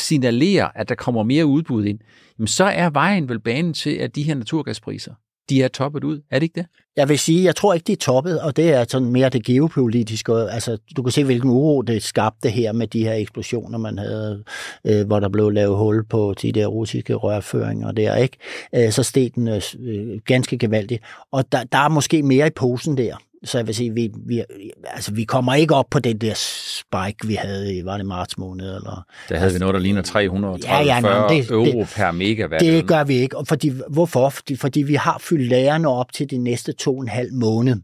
signalere, 0.00 0.78
at 0.78 0.88
der 0.88 0.94
kommer 0.94 1.22
mere 1.22 1.46
udbud 1.46 1.84
ind, 1.84 2.00
så 2.46 2.64
er 2.64 2.90
vejen 2.90 3.28
vel 3.28 3.40
banen 3.40 3.74
til, 3.74 3.90
at 3.90 4.16
de 4.16 4.22
her 4.22 4.34
naturgaspriser, 4.34 5.14
de 5.50 5.62
er 5.62 5.68
toppet 5.68 6.04
ud. 6.04 6.20
Er 6.30 6.38
det 6.38 6.42
ikke 6.42 6.60
det? 6.60 6.66
Jeg 6.96 7.08
vil 7.08 7.18
sige, 7.18 7.44
jeg 7.44 7.56
tror 7.56 7.74
ikke, 7.74 7.84
det 7.84 7.92
er 7.92 7.96
toppet, 7.96 8.40
og 8.40 8.56
det 8.56 8.72
er 8.72 8.84
sådan 8.88 9.10
mere 9.10 9.28
det 9.28 9.44
geopolitiske. 9.44 10.32
Altså, 10.32 10.78
du 10.96 11.02
kan 11.02 11.12
se, 11.12 11.24
hvilken 11.24 11.50
uro 11.50 11.82
det 11.82 12.02
skabte 12.02 12.50
her 12.50 12.72
med 12.72 12.86
de 12.86 13.04
her 13.04 13.12
eksplosioner, 13.12 13.78
man 13.78 13.98
havde, 13.98 14.44
øh, 14.84 15.06
hvor 15.06 15.20
der 15.20 15.28
blev 15.28 15.50
lavet 15.50 15.76
hul 15.76 16.04
på 16.04 16.34
de 16.42 16.52
der 16.52 16.66
russiske 16.66 17.14
rørføringer 17.14 17.92
der, 17.92 18.16
ikke? 18.16 18.36
Øh, 18.74 18.92
så 18.92 19.02
steg 19.02 19.30
den 19.34 19.48
øh, 19.48 19.62
øh 19.80 20.18
ganske 20.24 20.58
gevaldigt. 20.58 21.02
Og 21.32 21.52
der, 21.52 21.64
der 21.64 21.78
er 21.78 21.88
måske 21.88 22.22
mere 22.22 22.46
i 22.46 22.50
posen 22.50 22.96
der. 22.96 23.16
Så 23.44 23.58
jeg 23.58 23.66
vil 23.66 23.74
sige, 23.74 23.94
vi, 23.94 24.10
vi, 24.26 24.42
altså, 24.84 25.12
vi 25.12 25.24
kommer 25.24 25.54
ikke 25.54 25.74
op 25.74 25.86
på 25.90 25.98
den 25.98 26.18
der 26.18 26.34
spike, 26.34 27.26
vi 27.26 27.34
havde 27.34 27.76
i, 27.76 27.84
var 27.84 27.96
det 27.96 28.06
marts 28.06 28.38
måned? 28.38 28.66
Eller, 28.66 29.04
der 29.28 29.34
havde 29.34 29.44
altså, 29.44 29.58
vi 29.58 29.60
noget, 29.60 29.74
der 29.74 29.80
ligner 29.80 30.02
330 30.02 30.74
ja, 30.74 30.94
ja, 30.94 31.00
nej, 31.00 31.28
det, 31.28 31.50
euro 31.50 31.80
det, 31.80 31.92
per 31.96 32.10
megawatt. 32.12 32.60
Det 32.60 32.86
gør 32.86 33.04
vi 33.04 33.14
ikke. 33.14 33.36
Fordi, 33.48 33.72
hvorfor? 33.90 34.28
Fordi, 34.28 34.56
fordi 34.56 34.82
vi 34.82 34.94
har 34.94 35.18
fyldt 35.20 35.48
lærerne 35.48 35.88
op 35.88 36.12
til 36.12 36.30
de 36.30 36.38
næste 36.38 36.72
to 36.72 36.96
og 36.96 37.02
en 37.02 37.08
halv 37.08 37.32
måned. 37.32 37.76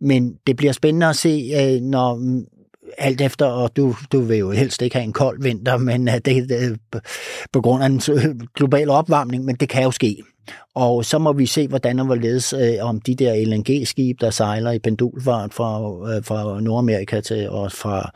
Men 0.00 0.34
det 0.46 0.56
bliver 0.56 0.72
spændende 0.72 1.06
at 1.06 1.16
se, 1.16 1.52
øh, 1.60 1.80
når 1.80 2.40
alt 2.98 3.20
efter, 3.20 3.46
og 3.46 3.76
du, 3.76 3.94
du 4.12 4.20
vil 4.20 4.38
jo 4.38 4.50
helst 4.50 4.82
ikke 4.82 4.96
have 4.96 5.04
en 5.04 5.12
kold 5.12 5.42
vinter, 5.42 5.76
men 5.76 6.08
øh, 6.08 6.14
det, 6.14 6.48
det 6.48 6.78
på 7.52 7.60
grund 7.60 7.82
af 7.82 7.86
en 7.86 8.00
global 8.56 8.90
opvarmning, 8.90 9.44
men 9.44 9.56
det 9.56 9.68
kan 9.68 9.82
jo 9.82 9.90
ske. 9.90 10.22
Og 10.74 11.04
så 11.04 11.18
må 11.18 11.32
vi 11.32 11.46
se, 11.46 11.68
hvordan 11.68 11.98
og 11.98 12.06
hvorledes 12.06 12.52
øh, 12.52 12.74
om 12.80 13.00
de 13.00 13.14
der 13.14 13.46
LNG-skib, 13.46 14.20
der 14.20 14.30
sejler 14.30 14.70
i 14.70 14.78
pendulfart 14.78 15.54
fra, 15.54 15.80
øh, 16.16 16.24
fra 16.24 16.60
Nordamerika 16.60 17.20
til, 17.20 17.50
og 17.50 17.72
fra, 17.72 18.10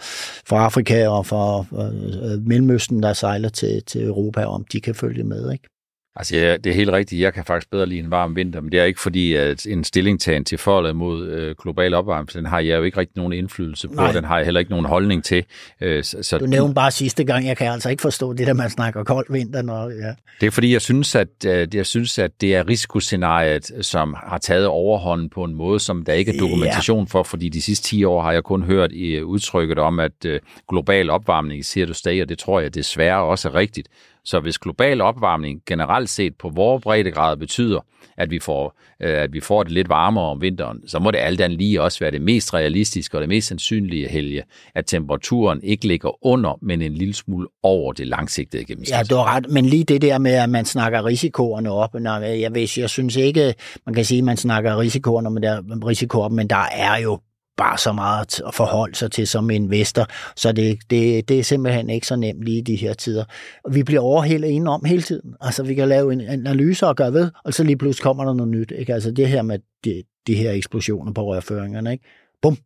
fra 0.46 0.64
Afrika 0.64 1.08
og 1.08 1.26
fra 1.26 1.64
øh, 1.72 2.32
øh 2.32 2.46
Mellemøsten, 2.46 3.02
der 3.02 3.12
sejler 3.12 3.48
til, 3.48 3.82
til 3.82 4.04
Europa, 4.04 4.44
om 4.44 4.64
de 4.72 4.80
kan 4.80 4.94
følge 4.94 5.24
med. 5.24 5.52
Ikke? 5.52 5.77
Altså, 6.18 6.36
ja, 6.36 6.56
det 6.56 6.70
er 6.70 6.74
helt 6.74 6.90
rigtigt. 6.90 7.20
Jeg 7.20 7.34
kan 7.34 7.44
faktisk 7.44 7.70
bedre 7.70 7.86
lide 7.86 8.00
en 8.00 8.10
varm 8.10 8.36
vinter, 8.36 8.60
men 8.60 8.72
det 8.72 8.80
er 8.80 8.84
ikke 8.84 9.00
fordi, 9.00 9.34
at 9.34 9.66
en 9.66 9.84
stillingtagen 9.84 10.44
til 10.44 10.58
forholdet 10.58 10.96
mod 10.96 11.28
øh, 11.28 11.54
global 11.62 11.94
opvarmning, 11.94 12.32
den 12.32 12.46
har 12.46 12.60
jeg 12.60 12.78
jo 12.78 12.82
ikke 12.82 12.98
rigtig 12.98 13.16
nogen 13.16 13.32
indflydelse 13.32 13.88
på. 13.88 13.94
Nej. 13.94 14.12
Den 14.12 14.24
har 14.24 14.36
jeg 14.36 14.44
heller 14.44 14.58
ikke 14.58 14.70
nogen 14.70 14.86
holdning 14.86 15.24
til. 15.24 15.44
Øh, 15.80 16.04
så, 16.04 16.22
så, 16.22 16.38
du 16.38 16.46
nævnte 16.46 16.74
bare 16.74 16.90
sidste 16.90 17.24
gang, 17.24 17.46
jeg 17.46 17.56
kan 17.56 17.72
altså 17.72 17.90
ikke 17.90 18.00
forstå 18.00 18.32
det, 18.32 18.46
der 18.46 18.52
man 18.52 18.70
snakker 18.70 19.04
kold 19.04 19.26
vinter. 19.30 19.62
Når, 19.62 19.90
ja. 19.90 20.14
Det 20.40 20.46
er 20.46 20.50
fordi, 20.50 20.72
jeg 20.72 20.82
synes, 20.82 21.14
at, 21.14 21.28
øh, 21.46 21.68
jeg 21.74 21.86
synes, 21.86 22.18
at 22.18 22.30
det 22.40 22.54
er 22.54 22.68
risikoscenariet, 22.68 23.70
som 23.80 24.16
har 24.26 24.38
taget 24.38 24.66
overhånden 24.66 25.30
på 25.30 25.44
en 25.44 25.54
måde, 25.54 25.80
som 25.80 26.04
der 26.04 26.12
ikke 26.12 26.34
er 26.34 26.38
dokumentation 26.38 27.08
for, 27.08 27.22
fordi 27.22 27.48
de 27.48 27.62
sidste 27.62 27.88
10 27.88 28.04
år 28.04 28.22
har 28.22 28.32
jeg 28.32 28.44
kun 28.44 28.62
hørt 28.62 28.92
i 28.92 29.22
udtrykket 29.22 29.78
om, 29.78 30.00
at 30.00 30.24
øh, 30.24 30.40
global 30.68 31.10
opvarmning 31.10 31.64
siger 31.64 31.86
du 31.86 31.94
stay, 31.94 32.22
og 32.22 32.28
det 32.28 32.38
tror 32.38 32.60
jeg 32.60 32.74
desværre 32.74 33.22
også 33.22 33.48
er 33.48 33.54
rigtigt 33.54 33.88
så 34.28 34.40
hvis 34.40 34.58
global 34.58 35.00
opvarmning 35.00 35.62
generelt 35.66 36.10
set 36.10 36.32
på 36.38 36.48
vores 36.48 36.82
breddegrad 36.82 37.36
betyder, 37.36 37.80
at 38.16 38.30
vi, 38.30 38.38
får, 38.38 38.78
øh, 39.02 39.22
at 39.22 39.32
vi 39.32 39.40
får 39.40 39.62
det 39.62 39.72
lidt 39.72 39.88
varmere 39.88 40.24
om 40.24 40.40
vinteren, 40.40 40.88
så 40.88 40.98
må 40.98 41.10
det 41.10 41.18
alt 41.18 41.40
andet 41.40 41.58
lige 41.58 41.82
også 41.82 41.98
være 42.00 42.10
det 42.10 42.22
mest 42.22 42.54
realistiske 42.54 43.16
og 43.16 43.20
det 43.20 43.28
mest 43.28 43.48
sandsynlige 43.48 44.08
helge, 44.08 44.42
at 44.74 44.86
temperaturen 44.86 45.60
ikke 45.62 45.86
ligger 45.86 46.26
under, 46.26 46.58
men 46.62 46.82
en 46.82 46.94
lille 46.94 47.14
smule 47.14 47.46
over 47.62 47.92
det 47.92 48.06
langsigtede 48.06 48.64
gennemsnit. 48.64 48.96
Ja, 48.96 49.02
du 49.02 49.16
har 49.16 49.36
ret, 49.36 49.50
men 49.50 49.64
lige 49.64 49.84
det 49.84 50.02
der 50.02 50.18
med, 50.18 50.32
at 50.32 50.48
man 50.48 50.64
snakker 50.64 51.04
risikoerne 51.04 51.70
op, 51.70 51.94
når 51.94 52.18
jeg, 52.18 52.54
ved, 52.54 52.68
jeg 52.76 52.90
synes 52.90 53.16
ikke, 53.16 53.54
man 53.86 53.94
kan 53.94 54.04
sige, 54.04 54.18
at 54.18 54.24
man 54.24 54.36
snakker 54.36 54.78
risikoerne, 54.78 55.30
men 55.30 55.42
der, 55.42 55.86
risiko 55.86 56.20
op, 56.20 56.32
men 56.32 56.50
der 56.50 56.64
er 56.72 56.98
jo 56.98 57.18
bare 57.58 57.78
så 57.78 57.92
meget 57.92 58.40
at 58.46 58.54
forholde 58.54 58.94
sig 58.94 59.10
til 59.10 59.26
som 59.26 59.50
investor, 59.50 60.06
så 60.36 60.52
det, 60.52 60.78
det, 60.90 61.28
det 61.28 61.38
er 61.38 61.42
simpelthen 61.42 61.90
ikke 61.90 62.06
så 62.06 62.16
nemt 62.16 62.44
lige 62.44 62.58
i 62.58 62.60
de 62.60 62.76
her 62.76 62.94
tider. 62.94 63.24
Vi 63.70 63.82
bliver 63.82 64.00
overhældet 64.00 64.68
om 64.68 64.84
hele 64.84 65.02
tiden. 65.02 65.34
Altså, 65.40 65.62
vi 65.62 65.74
kan 65.74 65.88
lave 65.88 66.12
en 66.12 66.20
analyse 66.20 66.86
og 66.86 66.96
gøre 66.96 67.12
ved, 67.12 67.30
og 67.44 67.54
så 67.54 67.64
lige 67.64 67.76
pludselig 67.76 68.02
kommer 68.02 68.24
der 68.24 68.34
noget 68.34 68.52
nyt. 68.52 68.72
Ikke? 68.78 68.94
Altså, 68.94 69.10
det 69.10 69.28
her 69.28 69.42
med 69.42 69.58
de, 69.84 70.02
de 70.26 70.34
her 70.34 70.52
eksplosioner 70.52 71.12
på 71.12 71.24
rørføringerne, 71.24 71.92
ikke? 71.92 72.04
Bum! 72.42 72.56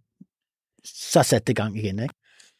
Så 0.85 1.23
satte 1.23 1.45
det 1.47 1.57
gang 1.57 1.79
igen, 1.79 1.99
ikke? 1.99 2.15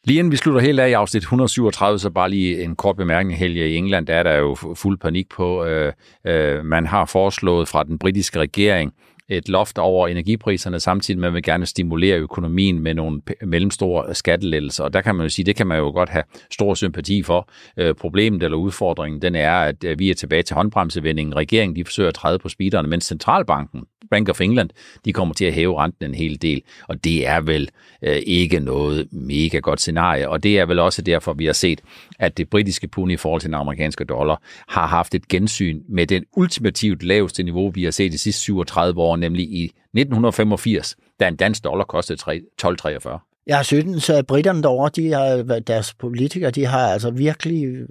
Lige 0.05 0.19
inden 0.19 0.31
vi 0.31 0.37
slutter 0.37 0.61
helt 0.61 0.79
af 0.79 0.89
i 0.89 0.93
afsnit 0.93 1.21
137, 1.21 1.99
så 1.99 2.09
bare 2.09 2.29
lige 2.29 2.63
en 2.63 2.75
kort 2.75 2.95
bemærkning. 2.95 3.39
Helge, 3.39 3.69
i 3.69 3.75
England 3.75 4.07
der 4.07 4.15
er 4.15 4.23
der 4.23 4.35
jo 4.35 4.55
fuld 4.75 4.97
panik 4.97 5.29
på. 5.29 5.65
Øh, 5.65 5.93
øh, 6.27 6.65
man 6.65 6.85
har 6.85 7.05
foreslået 7.05 7.67
fra 7.67 7.83
den 7.83 7.99
britiske 7.99 8.39
regering, 8.39 8.93
et 9.29 9.49
loft 9.49 9.77
over 9.77 10.07
energipriserne, 10.07 10.79
samtidig 10.79 11.19
med, 11.19 11.27
at 11.27 11.31
man 11.31 11.35
vil 11.35 11.43
gerne 11.43 11.65
stimulere 11.65 12.17
økonomien 12.17 12.79
med 12.79 12.93
nogle 12.93 13.21
mellemstore 13.41 14.15
skattelettelser. 14.15 14.83
Og 14.83 14.93
der 14.93 15.01
kan 15.01 15.15
man 15.15 15.25
jo 15.25 15.29
sige, 15.29 15.45
det 15.45 15.55
kan 15.55 15.67
man 15.67 15.77
jo 15.77 15.91
godt 15.91 16.09
have 16.09 16.23
stor 16.51 16.73
sympati 16.73 17.23
for. 17.23 17.49
Øh, 17.77 17.95
problemet 17.95 18.43
eller 18.43 18.57
udfordringen, 18.57 19.21
den 19.21 19.35
er, 19.35 19.53
at 19.53 19.83
øh, 19.83 19.99
vi 19.99 20.09
er 20.09 20.15
tilbage 20.15 20.43
til 20.43 20.55
håndbremsevendingen. 20.55 21.35
Regeringen, 21.35 21.75
de 21.75 21.85
forsøger 21.85 22.09
at 22.09 22.15
træde 22.15 22.39
på 22.39 22.49
speederen, 22.49 22.89
mens 22.89 23.05
centralbanken, 23.05 23.83
Bank 24.11 24.29
of 24.29 24.41
England, 24.41 24.69
de 25.05 25.13
kommer 25.13 25.33
til 25.33 25.45
at 25.45 25.53
hæve 25.53 25.77
renten 25.77 26.05
en 26.05 26.15
hel 26.15 26.41
del. 26.41 26.61
Og 26.87 27.03
det 27.03 27.27
er 27.27 27.41
vel 27.41 27.69
øh, 28.01 28.21
ikke 28.25 28.59
noget 28.59 29.07
mega 29.11 29.57
godt 29.57 29.79
scenarie. 29.79 30.29
Og 30.29 30.43
det 30.43 30.59
er 30.59 30.65
vel 30.65 30.79
også 30.79 31.01
derfor, 31.01 31.33
vi 31.33 31.45
har 31.45 31.53
set, 31.53 31.81
at 32.19 32.37
det 32.37 32.49
britiske 32.49 32.87
pund 32.87 33.11
i 33.11 33.17
forhold 33.17 33.41
til 33.41 33.47
den 33.47 33.55
amerikanske 33.55 34.03
dollar 34.03 34.41
har 34.67 34.87
haft 34.87 35.15
et 35.15 35.27
gensyn 35.27 35.81
med 35.89 36.07
den 36.07 36.23
ultimativt 36.37 37.03
laveste 37.03 37.43
niveau, 37.43 37.69
vi 37.69 37.83
har 37.83 37.91
set 37.91 38.11
de 38.11 38.17
sidste 38.17 38.41
37 38.41 39.01
år, 39.01 39.12
nemlig 39.15 39.45
i 39.49 39.63
1985, 39.63 40.95
da 41.19 41.27
en 41.27 41.35
dansk 41.35 41.63
dollar 41.63 41.85
kostede 41.85 42.41
12,43. 42.63 43.43
Jeg 43.47 43.65
synes, 43.65 44.09
at 44.09 44.27
britterne 44.27 44.63
derovre, 44.63 44.89
de 44.95 45.11
har, 45.11 45.59
deres 45.59 45.93
politikere, 45.93 46.51
de 46.51 46.65
har 46.65 46.87
altså 46.87 47.11
virkelig, 47.11 47.87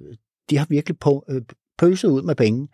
de 0.50 0.58
har 0.58 0.66
virkelig 0.68 0.98
på, 0.98 1.24
øh, 1.30 1.42
pøset 1.78 2.08
ud 2.08 2.22
med 2.22 2.34
penge. 2.34 2.68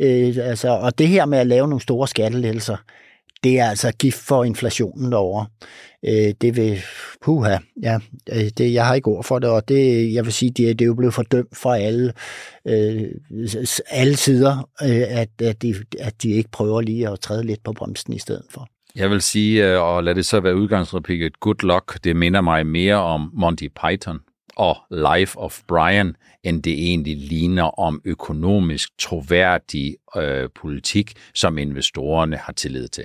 Øh, 0.00 0.36
altså, 0.48 0.68
og 0.68 0.98
det 0.98 1.08
her 1.08 1.26
med 1.26 1.38
at 1.38 1.46
lave 1.46 1.68
nogle 1.68 1.82
store 1.82 2.08
skattelettelser, 2.08 2.76
det 3.44 3.58
er 3.58 3.68
altså 3.68 3.92
gift 3.92 4.18
for 4.18 4.44
inflationen 4.44 5.12
derovre. 5.12 5.46
Øh, 6.04 6.34
det 6.40 6.56
vil, 6.56 6.78
puha, 7.22 7.58
ja, 7.82 7.98
øh, 8.32 8.50
det, 8.58 8.72
jeg 8.72 8.86
har 8.86 8.94
ikke 8.94 9.08
ord 9.08 9.24
for 9.24 9.38
det, 9.38 9.50
og 9.50 9.68
det, 9.68 10.14
jeg 10.14 10.24
vil 10.24 10.32
sige, 10.32 10.50
det, 10.50 10.78
det 10.78 10.84
er 10.84 10.86
jo 10.86 10.94
blevet 10.94 11.14
fordømt 11.14 11.56
fra 11.56 11.78
alle, 11.78 12.12
øh, 12.68 13.02
alle 13.90 14.16
sider, 14.16 14.68
øh, 14.82 15.20
at, 15.20 15.28
at, 15.42 15.62
de, 15.62 15.74
at 16.00 16.22
de 16.22 16.30
ikke 16.30 16.50
prøver 16.50 16.80
lige 16.80 17.08
at 17.08 17.20
træde 17.20 17.46
lidt 17.46 17.64
på 17.64 17.72
bremsen 17.72 18.12
i 18.12 18.18
stedet 18.18 18.44
for. 18.50 18.68
Jeg 18.96 19.10
vil 19.10 19.22
sige, 19.22 19.72
øh, 19.72 19.82
og 19.82 20.04
lad 20.04 20.14
det 20.14 20.26
så 20.26 20.40
være 20.40 20.56
udgangsrepliket, 20.56 21.40
good 21.40 21.62
luck, 21.62 22.04
det 22.04 22.16
minder 22.16 22.40
mig 22.40 22.66
mere 22.66 22.96
om 22.96 23.30
Monty 23.34 23.68
Python 23.84 24.20
og 24.56 24.76
Life 24.90 25.38
of 25.38 25.60
Brian, 25.68 26.16
end 26.42 26.62
det 26.62 26.72
egentlig 26.72 27.16
ligner 27.16 27.80
om 27.80 28.00
økonomisk 28.04 28.88
troværdig 28.98 29.96
øh, 30.16 30.48
politik, 30.54 31.12
som 31.34 31.58
investorerne 31.58 32.36
har 32.36 32.52
tillid 32.52 32.88
til. 32.88 33.04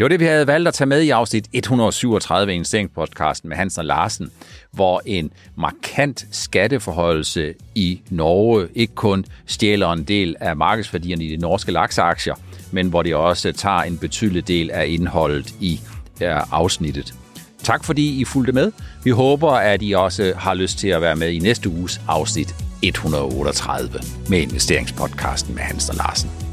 Det 0.00 0.04
var 0.04 0.08
det, 0.08 0.20
vi 0.20 0.24
havde 0.24 0.46
valgt 0.46 0.68
at 0.68 0.74
tage 0.74 0.86
med 0.88 1.02
i 1.02 1.10
afsnit 1.10 1.48
137 1.52 2.52
af 2.52 2.54
investeringspodcasten 2.54 3.48
med 3.48 3.56
Hansen 3.56 3.80
og 3.80 3.84
Larsen, 3.84 4.30
hvor 4.72 5.02
en 5.06 5.32
markant 5.56 6.26
skatteforholdelse 6.30 7.54
i 7.74 8.00
Norge 8.10 8.68
ikke 8.74 8.94
kun 8.94 9.24
stjæler 9.46 9.92
en 9.92 10.04
del 10.04 10.36
af 10.40 10.56
markedsværdierne 10.56 11.24
i 11.24 11.36
de 11.36 11.36
norske 11.36 11.72
lakseaktier, 11.72 12.34
men 12.70 12.88
hvor 12.88 13.02
det 13.02 13.14
også 13.14 13.52
tager 13.52 13.82
en 13.82 13.98
betydelig 13.98 14.48
del 14.48 14.70
af 14.70 14.86
indholdet 14.88 15.54
i 15.60 15.80
afsnittet. 16.20 17.14
Tak 17.62 17.84
fordi 17.84 18.20
I 18.20 18.24
fulgte 18.24 18.52
med. 18.52 18.72
Vi 19.04 19.10
håber, 19.10 19.50
at 19.50 19.82
I 19.82 19.92
også 19.92 20.32
har 20.36 20.54
lyst 20.54 20.78
til 20.78 20.88
at 20.88 21.00
være 21.00 21.16
med 21.16 21.28
i 21.28 21.38
næste 21.38 21.68
uges 21.68 22.00
afsnit 22.08 22.54
138 22.82 24.00
med 24.28 24.38
investeringspodcasten 24.38 25.54
med 25.54 25.62
Hans 25.62 25.88
og 25.88 25.96
Larsen. 25.96 26.49